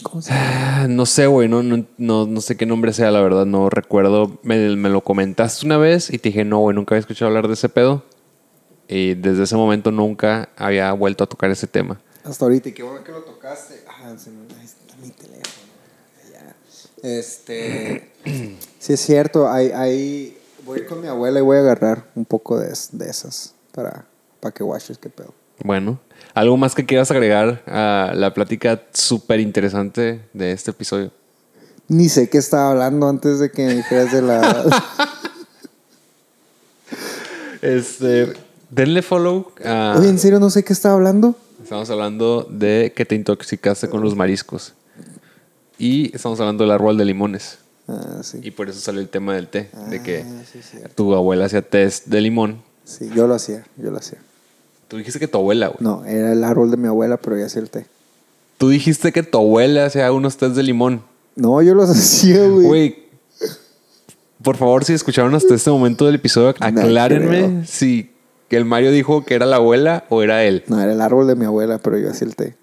[0.04, 0.88] ¿Cómo se llama?
[0.88, 4.40] No sé, güey, no, no, no, no sé qué nombre sea, la verdad, no recuerdo.
[4.44, 7.48] Me, me lo comentaste una vez y te dije, no, güey, nunca había escuchado hablar
[7.48, 8.04] de ese pedo.
[8.88, 12.02] Y desde ese momento nunca había vuelto a tocar ese tema.
[12.24, 13.84] Hasta ahorita, y qué bueno que lo tocaste.
[13.88, 15.68] Ah, se me ahí está mi teléfono.
[16.32, 16.56] Ya.
[17.02, 18.12] Este.
[18.80, 19.50] sí, es cierto.
[19.50, 22.74] Hay, hay, voy a ir con mi abuela y voy a agarrar un poco de,
[22.92, 24.06] de esas para,
[24.40, 25.34] para que watches qué pedo.
[25.64, 26.00] Bueno,
[26.34, 31.12] ¿algo más que quieras agregar a la plática súper interesante de este episodio?
[31.88, 34.66] Ni sé qué estaba hablando antes de que me dijeras de la.
[37.62, 38.34] Este,
[38.70, 39.96] denle follow a...
[39.98, 41.34] Oye, en serio, no sé qué estaba hablando.
[41.64, 44.74] Estamos hablando de que te intoxicaste con los mariscos.
[45.78, 47.60] Y estamos hablando del árbol de limones.
[47.88, 48.40] Ah, sí.
[48.44, 49.70] Y por eso salió el tema del té.
[49.90, 50.60] de que Ah, sí,
[50.94, 52.62] tu abuela hacía test de limón.
[52.84, 54.20] Sí, yo lo hacía, yo lo hacía.
[54.88, 55.78] Tú dijiste que tu abuela, güey.
[55.82, 57.86] No, era el árbol de mi abuela, pero ya hacía el té.
[58.58, 61.02] Tú dijiste que tu abuela hacía unos test de limón.
[61.36, 62.66] No, yo los hacía, güey.
[62.68, 63.04] Güey,
[64.44, 67.66] por favor, si escucharon hasta este momento del episodio, No aclárenme creo.
[67.66, 68.12] si
[68.50, 70.64] que el Mario dijo que era la abuela o era él.
[70.68, 72.56] No, era el árbol de mi abuela, pero yo hacía el té.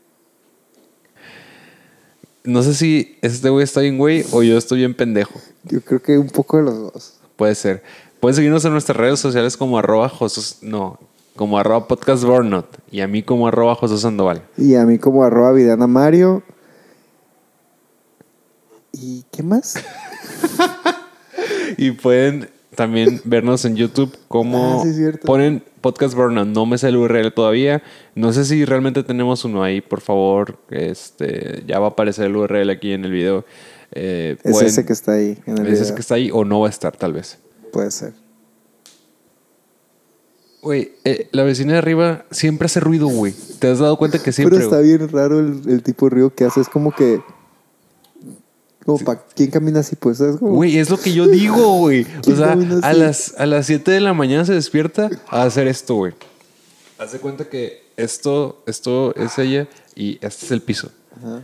[2.44, 5.40] No sé si este güey está bien güey o yo estoy bien pendejo.
[5.64, 7.14] Yo creo que un poco de los dos.
[7.36, 7.82] Puede ser.
[8.18, 10.98] Pueden seguirnos en nuestras redes sociales como arroba Josos, no,
[11.36, 14.42] como arroba podcast Burnout y a mí como arroba José Sandoval.
[14.56, 16.42] Y a mí como arroba Vidana Mario.
[18.92, 19.74] ¿Y qué más?
[21.78, 26.48] Y pueden también vernos en YouTube como Ah, sí, ponen podcast Burnout.
[26.48, 27.82] No me sé el URL todavía.
[28.14, 29.80] No sé si realmente tenemos uno ahí.
[29.80, 33.44] Por favor, este ya va a aparecer el URL aquí en el video.
[33.92, 35.94] Eh, Es pueden- ese que está ahí en el es ese video.
[35.94, 37.38] que está ahí o no va a estar tal vez.
[37.72, 38.12] Puede ser.
[40.62, 43.34] Güey, eh, la vecina de arriba siempre hace ruido, güey.
[43.58, 44.58] ¿Te has dado cuenta que siempre?
[44.58, 44.98] Pero está güey?
[44.98, 46.60] bien raro el, el tipo de ruido que hace.
[46.60, 47.22] Es como que...
[48.84, 49.22] Como para...
[49.34, 49.96] ¿Quién camina así?
[49.96, 50.52] Pues es como...
[50.52, 52.06] Güey, es lo que yo digo, güey.
[52.18, 52.52] O ¿Quién sea,
[52.82, 56.12] a las, a las 7 de la mañana se despierta a hacer esto, güey.
[56.98, 60.90] Haz de cuenta que esto, esto es ella y este es el piso.
[61.16, 61.42] Ajá.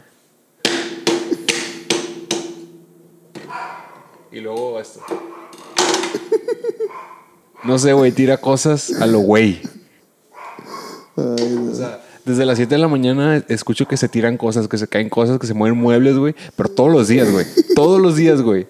[4.31, 5.01] Y luego esto.
[7.67, 9.61] No sé, güey, tira cosas a lo güey.
[11.17, 11.73] Ay, no.
[11.73, 14.87] O sea, desde las 7 de la mañana escucho que se tiran cosas, que se
[14.89, 16.35] caen cosas, que se mueven muebles, güey.
[16.57, 17.47] Pero todos los días, güey.
[17.75, 18.67] Todos los días, güey.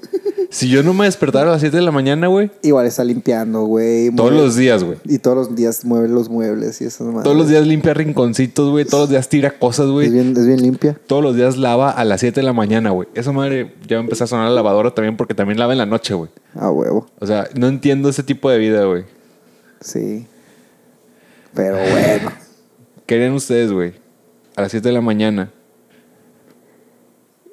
[0.48, 2.50] Si yo no me despertara a las 7 de la mañana, güey.
[2.62, 4.10] Igual está limpiando, güey.
[4.14, 4.98] Todos mueve- los días, güey.
[5.04, 7.24] Y todos los días mueve los muebles y esas madres.
[7.24, 8.84] Todos los días limpia rinconcitos, güey.
[8.84, 10.08] Todos los días tira cosas, Es güey.
[10.10, 10.96] bien, es bien limpia.
[11.06, 13.08] Todos los días lava a las 7 de la mañana, güey.
[13.14, 15.78] Esa madre ya va a empezar a sonar la lavadora también porque también lava en
[15.78, 16.30] la noche, güey.
[16.54, 17.06] A huevo.
[17.18, 19.02] O sea, no entiendo ese tipo de vida, güey.
[19.80, 20.26] Sí.
[21.54, 22.30] Pero bueno.
[23.06, 23.94] ¿Qué harían ustedes, güey?
[24.56, 25.52] A las 7 de la mañana.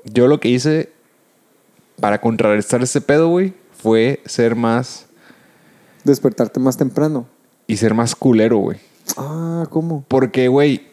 [0.06, 0.90] Yo lo que hice
[2.00, 5.06] para contrarrestar ese pedo, güey, fue ser más
[6.04, 7.28] Despertarte más temprano.
[7.68, 8.80] y ser más culero, güey.
[9.18, 10.04] Ah, ¿cómo?
[10.08, 10.88] Porque, güey,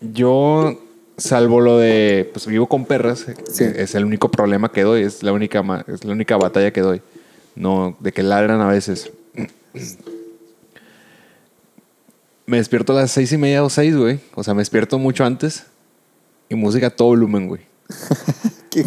[0.00, 0.78] yo,
[1.16, 3.64] salvo lo de, pues vivo con perras, Sí.
[3.64, 7.00] es el único problema que doy, es la única, es la única batalla que doy.
[7.56, 9.10] No, de que ladran a veces.
[12.46, 14.20] Me despierto a las seis y media o seis, güey.
[14.34, 15.64] O sea, me despierto mucho antes
[16.48, 17.62] y música a todo volumen, güey.
[18.70, 18.84] ¿Qué,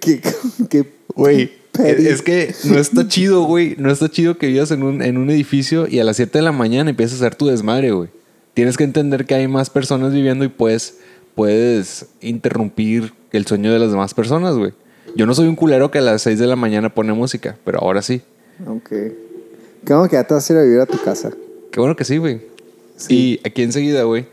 [0.00, 0.20] qué,
[0.68, 3.76] qué, Güey, es que no está chido, güey.
[3.78, 6.42] No está chido que vivas en un, en un edificio y a las 7 de
[6.42, 8.08] la mañana empiezas a hacer tu desmadre, güey.
[8.54, 10.98] Tienes que entender que hay más personas viviendo y puedes,
[11.34, 14.72] puedes interrumpir el sueño de las demás personas, güey.
[15.14, 17.80] Yo no soy un culero que a las 6 de la mañana pone música, pero
[17.80, 18.22] ahora sí.
[18.66, 18.90] Ok.
[19.84, 21.30] ¿Qué onda que ya te vas a ir a vivir a tu casa?
[21.70, 22.51] Qué bueno que sí, güey.
[22.96, 23.40] Sí.
[23.42, 24.26] Y aquí enseguida, güey,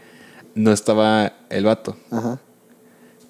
[0.55, 1.95] no estaba el vato.
[2.11, 2.39] Ajá.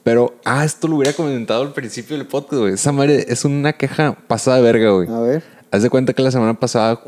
[0.04, 2.74] Pero, ah, esto lo hubiera comentado al principio del podcast, güey.
[2.74, 5.10] Esa madre es una queja pasada de verga, güey.
[5.10, 5.44] A ver.
[5.72, 7.00] Haz de cuenta que la semana pasada,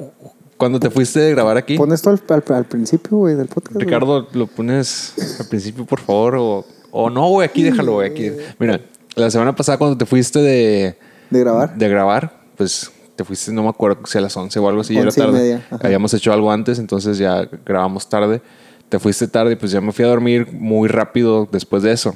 [0.57, 3.73] cuando te fuiste de grabar aquí, Pon esto al, al- al principio, güey, del podcast.
[3.73, 3.85] güey.
[3.85, 8.31] Ricardo, lo pones al principio, por favor, o, o no, güey, aquí déjalo, güey, aquí.
[8.59, 8.81] Mira,
[9.15, 10.95] la semana pasada cuando te fuiste de,
[11.31, 11.75] ¿De grabar?
[11.75, 14.93] de grabar, pues te fuiste, no me acuerdo si a las 11 o algo así,
[14.93, 15.31] ya era y tarde.
[15.31, 15.67] media.
[15.69, 18.41] Habíamos hecho algo antes, entonces ya grabamos tarde.
[18.89, 22.15] Te fuiste tarde, pues ya me fui a dormir muy rápido después de eso.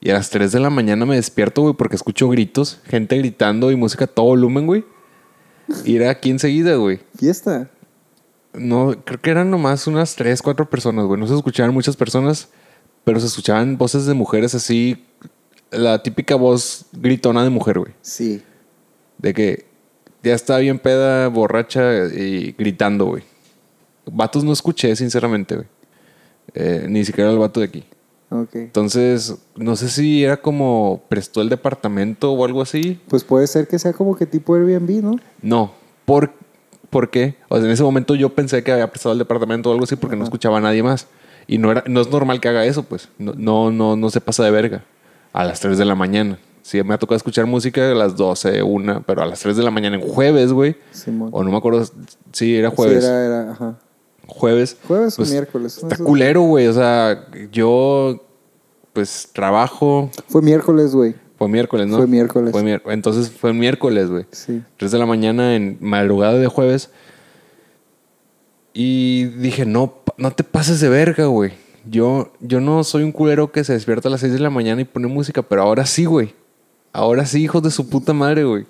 [0.00, 3.70] Y a las 3 de la mañana me despierto, güey, porque escucho gritos, gente gritando
[3.70, 4.84] y música a todo volumen, güey.
[5.84, 7.00] Y era aquí enseguida, güey.
[7.16, 7.70] Fiesta.
[8.54, 11.20] No, creo que eran nomás unas tres, cuatro personas, güey.
[11.20, 12.48] No se escuchaban muchas personas,
[13.04, 15.04] pero se escuchaban voces de mujeres así.
[15.70, 17.92] La típica voz gritona de mujer, güey.
[18.00, 18.42] Sí.
[19.18, 19.66] De que
[20.22, 23.24] ya está bien peda, borracha y gritando, güey.
[24.06, 25.66] Vatos no escuché, sinceramente, güey.
[26.54, 27.84] Eh, ni siquiera el vato de aquí.
[28.30, 28.54] Ok.
[28.54, 33.00] Entonces, no sé si era como prestó el departamento o algo así.
[33.08, 35.16] Pues puede ser que sea como que tipo Airbnb, ¿no?
[35.40, 35.72] No.
[36.04, 36.32] ¿Por,
[36.90, 37.36] ¿por qué?
[37.48, 39.96] O sea, en ese momento yo pensé que había prestado el departamento o algo así
[39.96, 41.06] porque no escuchaba a nadie más.
[41.46, 43.08] Y no, era, no es normal que haga eso, pues.
[43.18, 44.84] No, no, no, no se pasa de verga.
[45.32, 46.38] A las 3 de la mañana.
[46.68, 49.62] Sí, me ha tocado escuchar música a las 12, una, pero a las 3 de
[49.62, 50.76] la mañana en jueves, güey.
[50.90, 51.30] Simón.
[51.32, 51.82] O no me acuerdo.
[52.32, 53.02] Sí, era jueves.
[53.02, 53.78] Sí, era, era, ajá.
[54.26, 54.76] Jueves.
[54.86, 55.78] Jueves Pues, o miércoles.
[55.82, 56.66] no Está culero, güey.
[56.66, 58.22] O sea, yo,
[58.92, 60.10] pues, trabajo.
[60.26, 61.14] Fue miércoles, güey.
[61.38, 61.96] Fue miércoles, ¿no?
[61.96, 62.52] Fue miércoles.
[62.52, 64.26] Fue mier- Entonces fue miércoles, güey.
[64.30, 64.62] Sí.
[64.76, 66.90] 3 de la mañana en madrugada de jueves.
[68.74, 71.52] Y dije, no, no te pases de verga, güey.
[71.90, 74.82] Yo, yo no soy un culero que se despierta a las 6 de la mañana
[74.82, 76.34] y pone música, pero ahora sí, güey.
[76.92, 78.64] Ahora sí, hijos de su puta madre, güey.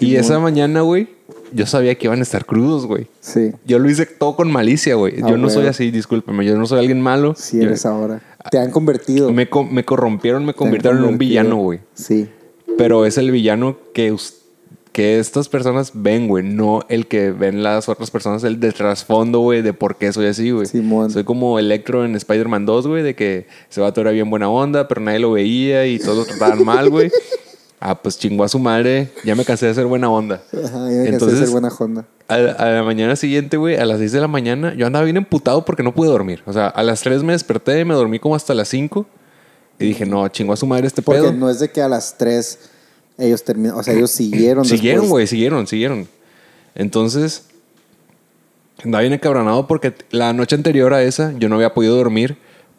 [0.00, 1.08] y esa mañana, güey,
[1.52, 3.06] yo sabía que iban a estar crudos, güey.
[3.20, 3.52] Sí.
[3.66, 5.14] Yo lo hice todo con malicia, güey.
[5.22, 6.44] Ah, yo no soy así, discúlpame.
[6.44, 7.34] Yo no soy alguien malo.
[7.36, 8.20] Sí Yo- eres ahora.
[8.50, 9.32] Te han convertido.
[9.32, 11.80] me, co- me corrompieron, me convirtieron en un villano, güey.
[11.94, 12.28] Sí.
[12.76, 14.37] Pero es el villano que, us-
[14.98, 19.38] que estas personas ven, güey, no el que ven las otras personas, el de trasfondo,
[19.38, 20.66] güey, de por qué soy así, güey.
[20.66, 21.12] Simón.
[21.12, 24.48] Soy como Electro en Spider-Man 2, güey, de que se va a era bien buena
[24.50, 27.12] onda, pero nadie lo veía y todos lo trataban mal, güey.
[27.80, 30.42] Ah, pues chingó a su madre, ya me cansé de hacer buena onda.
[30.52, 32.06] Ajá, ya me cansé de Entonces, ser buena Honda.
[32.26, 35.16] a, a la mañana siguiente, güey, a las 6 de la mañana, yo andaba bien
[35.16, 36.42] emputado porque no pude dormir.
[36.46, 39.06] O sea, a las 3 me desperté, me dormí como hasta las 5
[39.78, 41.32] y dije, no, chingó a su madre este Porque pedo.
[41.32, 42.58] no es de que a las 3
[43.18, 44.64] ellos terminan, o sea, ellos siguieron.
[44.64, 46.08] Siguieron, güey, siguieron, siguieron.
[46.74, 47.46] Entonces,
[48.82, 52.36] andaba bien encabronado porque la noche anterior a esa yo no había podido dormir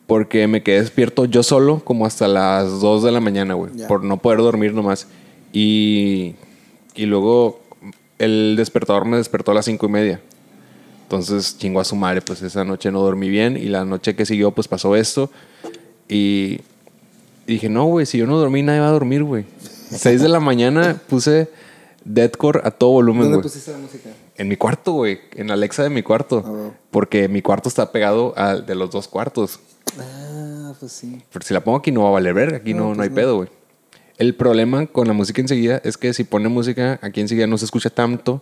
[0.08, 4.04] porque me quedé despierto yo solo como hasta las 2 de la mañana, güey, por
[4.04, 5.08] no poder dormir nomás.
[5.52, 6.36] Y,
[6.96, 7.60] y luego
[8.18, 10.22] el despertador me despertó a las 5 y media.
[11.04, 14.26] Entonces, chingó a su madre, pues esa noche no dormí bien y la noche que
[14.26, 15.32] siguió, pues pasó esto.
[16.08, 16.62] Y,
[17.46, 19.46] y dije, no, güey, si yo no dormí, nadie va a dormir, güey.
[19.92, 21.50] 6 de la mañana puse
[22.06, 24.10] deathcore a todo volumen, ¿Dónde pusiste la música?
[24.38, 25.20] En mi cuarto, güey.
[25.36, 26.44] En Alexa de mi cuarto.
[26.46, 26.72] Ah.
[26.92, 29.60] Porque mi cuarto está pegado al de los dos cuartos.
[30.00, 31.22] Ah, pues sí.
[31.32, 32.58] Pero si la pongo aquí no va a valer verga.
[32.58, 33.16] Aquí no, No, no, hay pues no.
[33.16, 33.50] pedo, güey.
[34.18, 37.66] El problema con la música enseguida es que si pone música aquí enseguida no se
[37.66, 38.42] escucha tanto,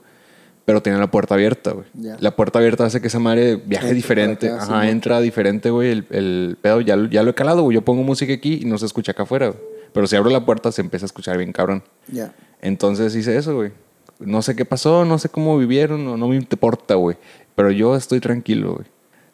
[0.65, 1.85] pero tiene la puerta abierta, güey.
[2.19, 4.49] La puerta abierta hace que esa madre viaje diferente.
[4.49, 5.91] acá, Ajá, entra diferente, güey.
[5.91, 7.75] El, el pedo ya, ya lo he calado, güey.
[7.75, 9.59] Yo pongo música aquí y no se escucha acá afuera, güey.
[9.97, 11.81] Pero si abro la puerta se empieza a escuchar bien cabrón.
[12.07, 12.31] Ya.
[12.61, 13.71] Entonces hice eso, güey.
[14.19, 17.17] No sé qué pasó, no sé cómo vivieron, no, no me importa, güey.
[17.55, 18.85] Pero yo estoy tranquilo, güey.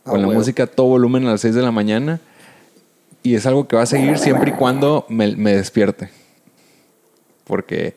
[0.06, 2.22] Ah, Con la música a todo volumen a las 6 de la mañana.
[3.24, 6.10] Y es algo que va a seguir siempre y cuando me, me despierte.
[7.44, 7.96] Porque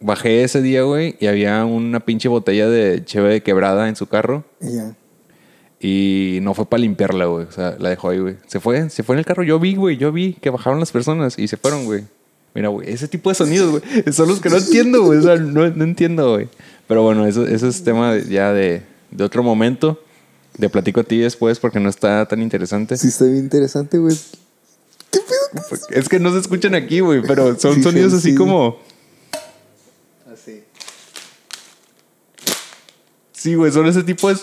[0.00, 4.42] bajé ese día, güey, y había una pinche botella de cheve quebrada en su carro.
[4.58, 4.96] Ya.
[5.80, 7.46] Y no fue para limpiarla, güey.
[7.46, 8.36] O sea, la dejó ahí, güey.
[8.46, 9.42] Se fue, se fue en el carro.
[9.42, 9.96] Yo vi, güey.
[9.98, 12.04] Yo vi que bajaron las personas y se fueron, güey.
[12.54, 12.90] Mira, güey.
[12.90, 14.12] Ese tipo de sonidos, güey.
[14.12, 15.18] Son los que no entiendo, güey.
[15.18, 16.48] O sea, no, no entiendo, güey.
[16.88, 20.00] Pero bueno, eso, eso es tema ya de, de otro momento.
[20.58, 22.96] Te platico a ti después porque no está tan interesante.
[22.96, 24.16] Sí, está bien interesante, güey.
[25.90, 27.20] Es que no se escuchan aquí, güey.
[27.22, 28.34] Pero son Sí, sonidos sí, así sí.
[28.36, 28.78] como...
[30.32, 30.62] Así.
[33.32, 33.70] Sí, güey.
[33.70, 34.38] Son ese tipo de...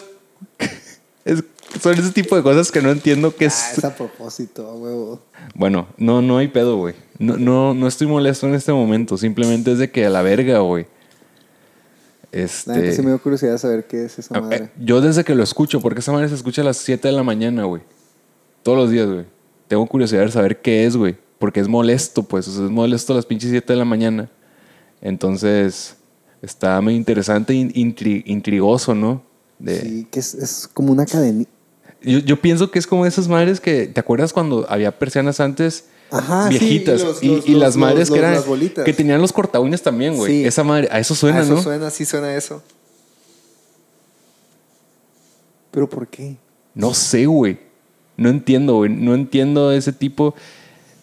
[1.26, 1.44] es-
[1.82, 3.78] son ese tipo de cosas que no entiendo qué Ah, es...
[3.78, 5.22] es a propósito, huevo.
[5.56, 6.94] Bueno, no, no hay pedo, güey.
[7.20, 9.18] No, no, no estoy molesto en este momento.
[9.18, 10.86] Simplemente es de que a la verga, güey.
[12.32, 12.94] Este.
[12.94, 14.66] Sí me dio curiosidad saber qué es esa madre.
[14.66, 17.14] eh, yo desde que lo escucho, porque esa madre se escucha a las 7 de
[17.14, 17.82] la mañana, güey.
[18.64, 19.26] Todos los días, güey.
[19.68, 21.16] Tengo curiosidad de saber qué es, güey.
[21.38, 22.48] Porque es molesto, pues.
[22.48, 24.30] O sea, es molesto a las pinches 7 de la mañana.
[25.02, 25.96] Entonces,
[26.42, 29.22] está muy interesante e intri- intrigoso, ¿no?
[29.64, 31.46] De, Sí, que es, es como una cadena.
[32.02, 33.88] yo, yo pienso que es como esas madres que.
[33.88, 35.86] ¿Te acuerdas cuando había persianas antes?
[36.12, 37.02] Ajá, sí, viejitas.
[37.02, 38.44] y los- y, los- y las los- madres que eran.
[38.86, 40.32] Que tenían los corta uñas también, güey.
[40.42, 40.46] Sí.
[40.46, 40.90] Esa madre.
[40.92, 41.62] A eso suena, Ah, eso ¿no?
[41.64, 42.62] suena, sí suena eso.
[45.72, 46.36] ¿Pero por qué?
[46.76, 47.58] No sé, güey.
[48.18, 48.92] No entiendo, güey.
[48.92, 50.36] No entiendo ese tipo.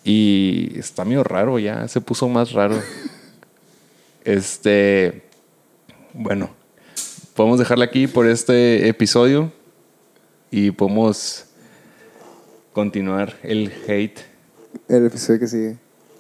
[0.05, 1.89] Y está medio raro ya.
[1.89, 2.81] Se puso más raro.
[4.25, 5.23] este.
[6.13, 6.51] Bueno.
[7.41, 9.51] Podemos dejarla aquí por este episodio.
[10.51, 11.47] Y podemos
[12.75, 14.19] continuar el hate.
[14.87, 15.77] El episodio que sigue.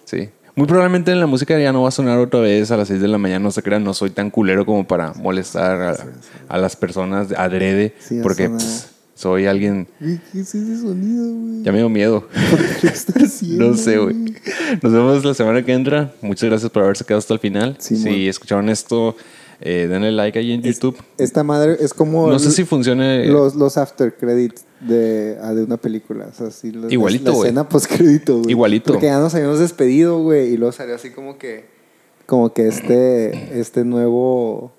[0.06, 0.30] Sí.
[0.54, 3.02] Muy probablemente en la música ya no va a sonar otra vez a las 6
[3.02, 3.40] de la mañana.
[3.40, 5.96] No se crean, no soy tan culero como para molestar a,
[6.48, 7.94] a las personas de adrede.
[8.22, 9.88] Porque pues, soy alguien.
[9.98, 11.62] ¿Qué es ese sonido, güey?
[11.64, 12.28] Ya me dio miedo.
[12.80, 13.68] ¿Qué está haciendo?
[13.68, 14.16] No sé, güey.
[14.80, 16.14] Nos vemos la semana que entra.
[16.22, 17.76] Muchas gracias por haberse quedado hasta el final.
[17.78, 18.20] Sí, si mon.
[18.20, 19.14] escucharon esto,
[19.60, 20.96] eh, denle like ahí en YouTube.
[21.18, 23.26] Esta madre es como No sé si funcione.
[23.26, 26.26] los, los after credits de, ah, de una película.
[26.26, 27.48] O sea, sí, los- Igualito, La güey.
[27.48, 28.50] escena post crédito, güey.
[28.50, 28.92] Igualito.
[28.92, 30.52] Porque ya nos habíamos despedido, güey.
[30.52, 31.66] Y luego salió así como que.
[32.26, 33.58] Como que este.
[33.60, 34.72] Este nuevo.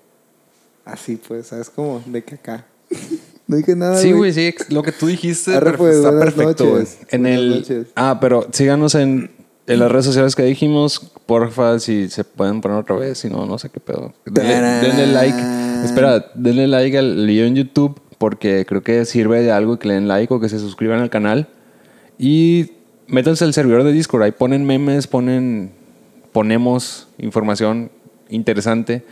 [0.84, 1.70] Así pues, ¿sabes?
[1.70, 2.66] Como de que acá.
[3.46, 3.96] no dije nada.
[3.98, 6.98] Sí, güey, sí, lo que tú dijiste Arre, pues, está perfecto, noches.
[7.10, 7.86] En el noches.
[7.94, 9.30] Ah, pero síganos en,
[9.66, 13.46] en las redes sociales que dijimos, porfa, si se pueden poner otra vez, si no,
[13.46, 14.12] no sé qué pedo.
[14.24, 15.38] Denle, denle like.
[15.84, 19.94] Espera, denle like al video en YouTube porque creo que sirve de algo que le
[19.94, 21.48] den like o que se suscriban al canal.
[22.18, 22.72] Y
[23.06, 25.72] métanse al servidor de Discord, ahí ponen memes, ponen
[26.32, 27.90] ponemos información
[28.28, 29.04] interesante.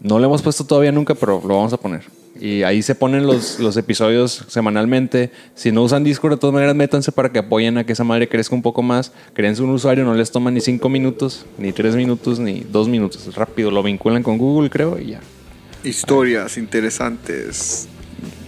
[0.00, 2.02] No lo hemos puesto todavía nunca, pero lo vamos a poner.
[2.40, 5.30] Y ahí se ponen los, los episodios semanalmente.
[5.54, 8.28] Si no usan Discord, de todas maneras, métanse para que apoyen a que esa madre
[8.28, 9.12] crezca un poco más.
[9.34, 13.34] Créense un usuario, no les toma ni cinco minutos, ni tres minutos, ni dos minutos.
[13.36, 15.20] Rápido, lo vinculan con Google, creo, y ya.
[15.84, 17.88] Historias interesantes.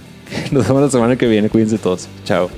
[0.51, 1.51] Nos vemos la semana que viene.
[1.51, 2.09] Cuídense todos.
[2.25, 2.51] Chao.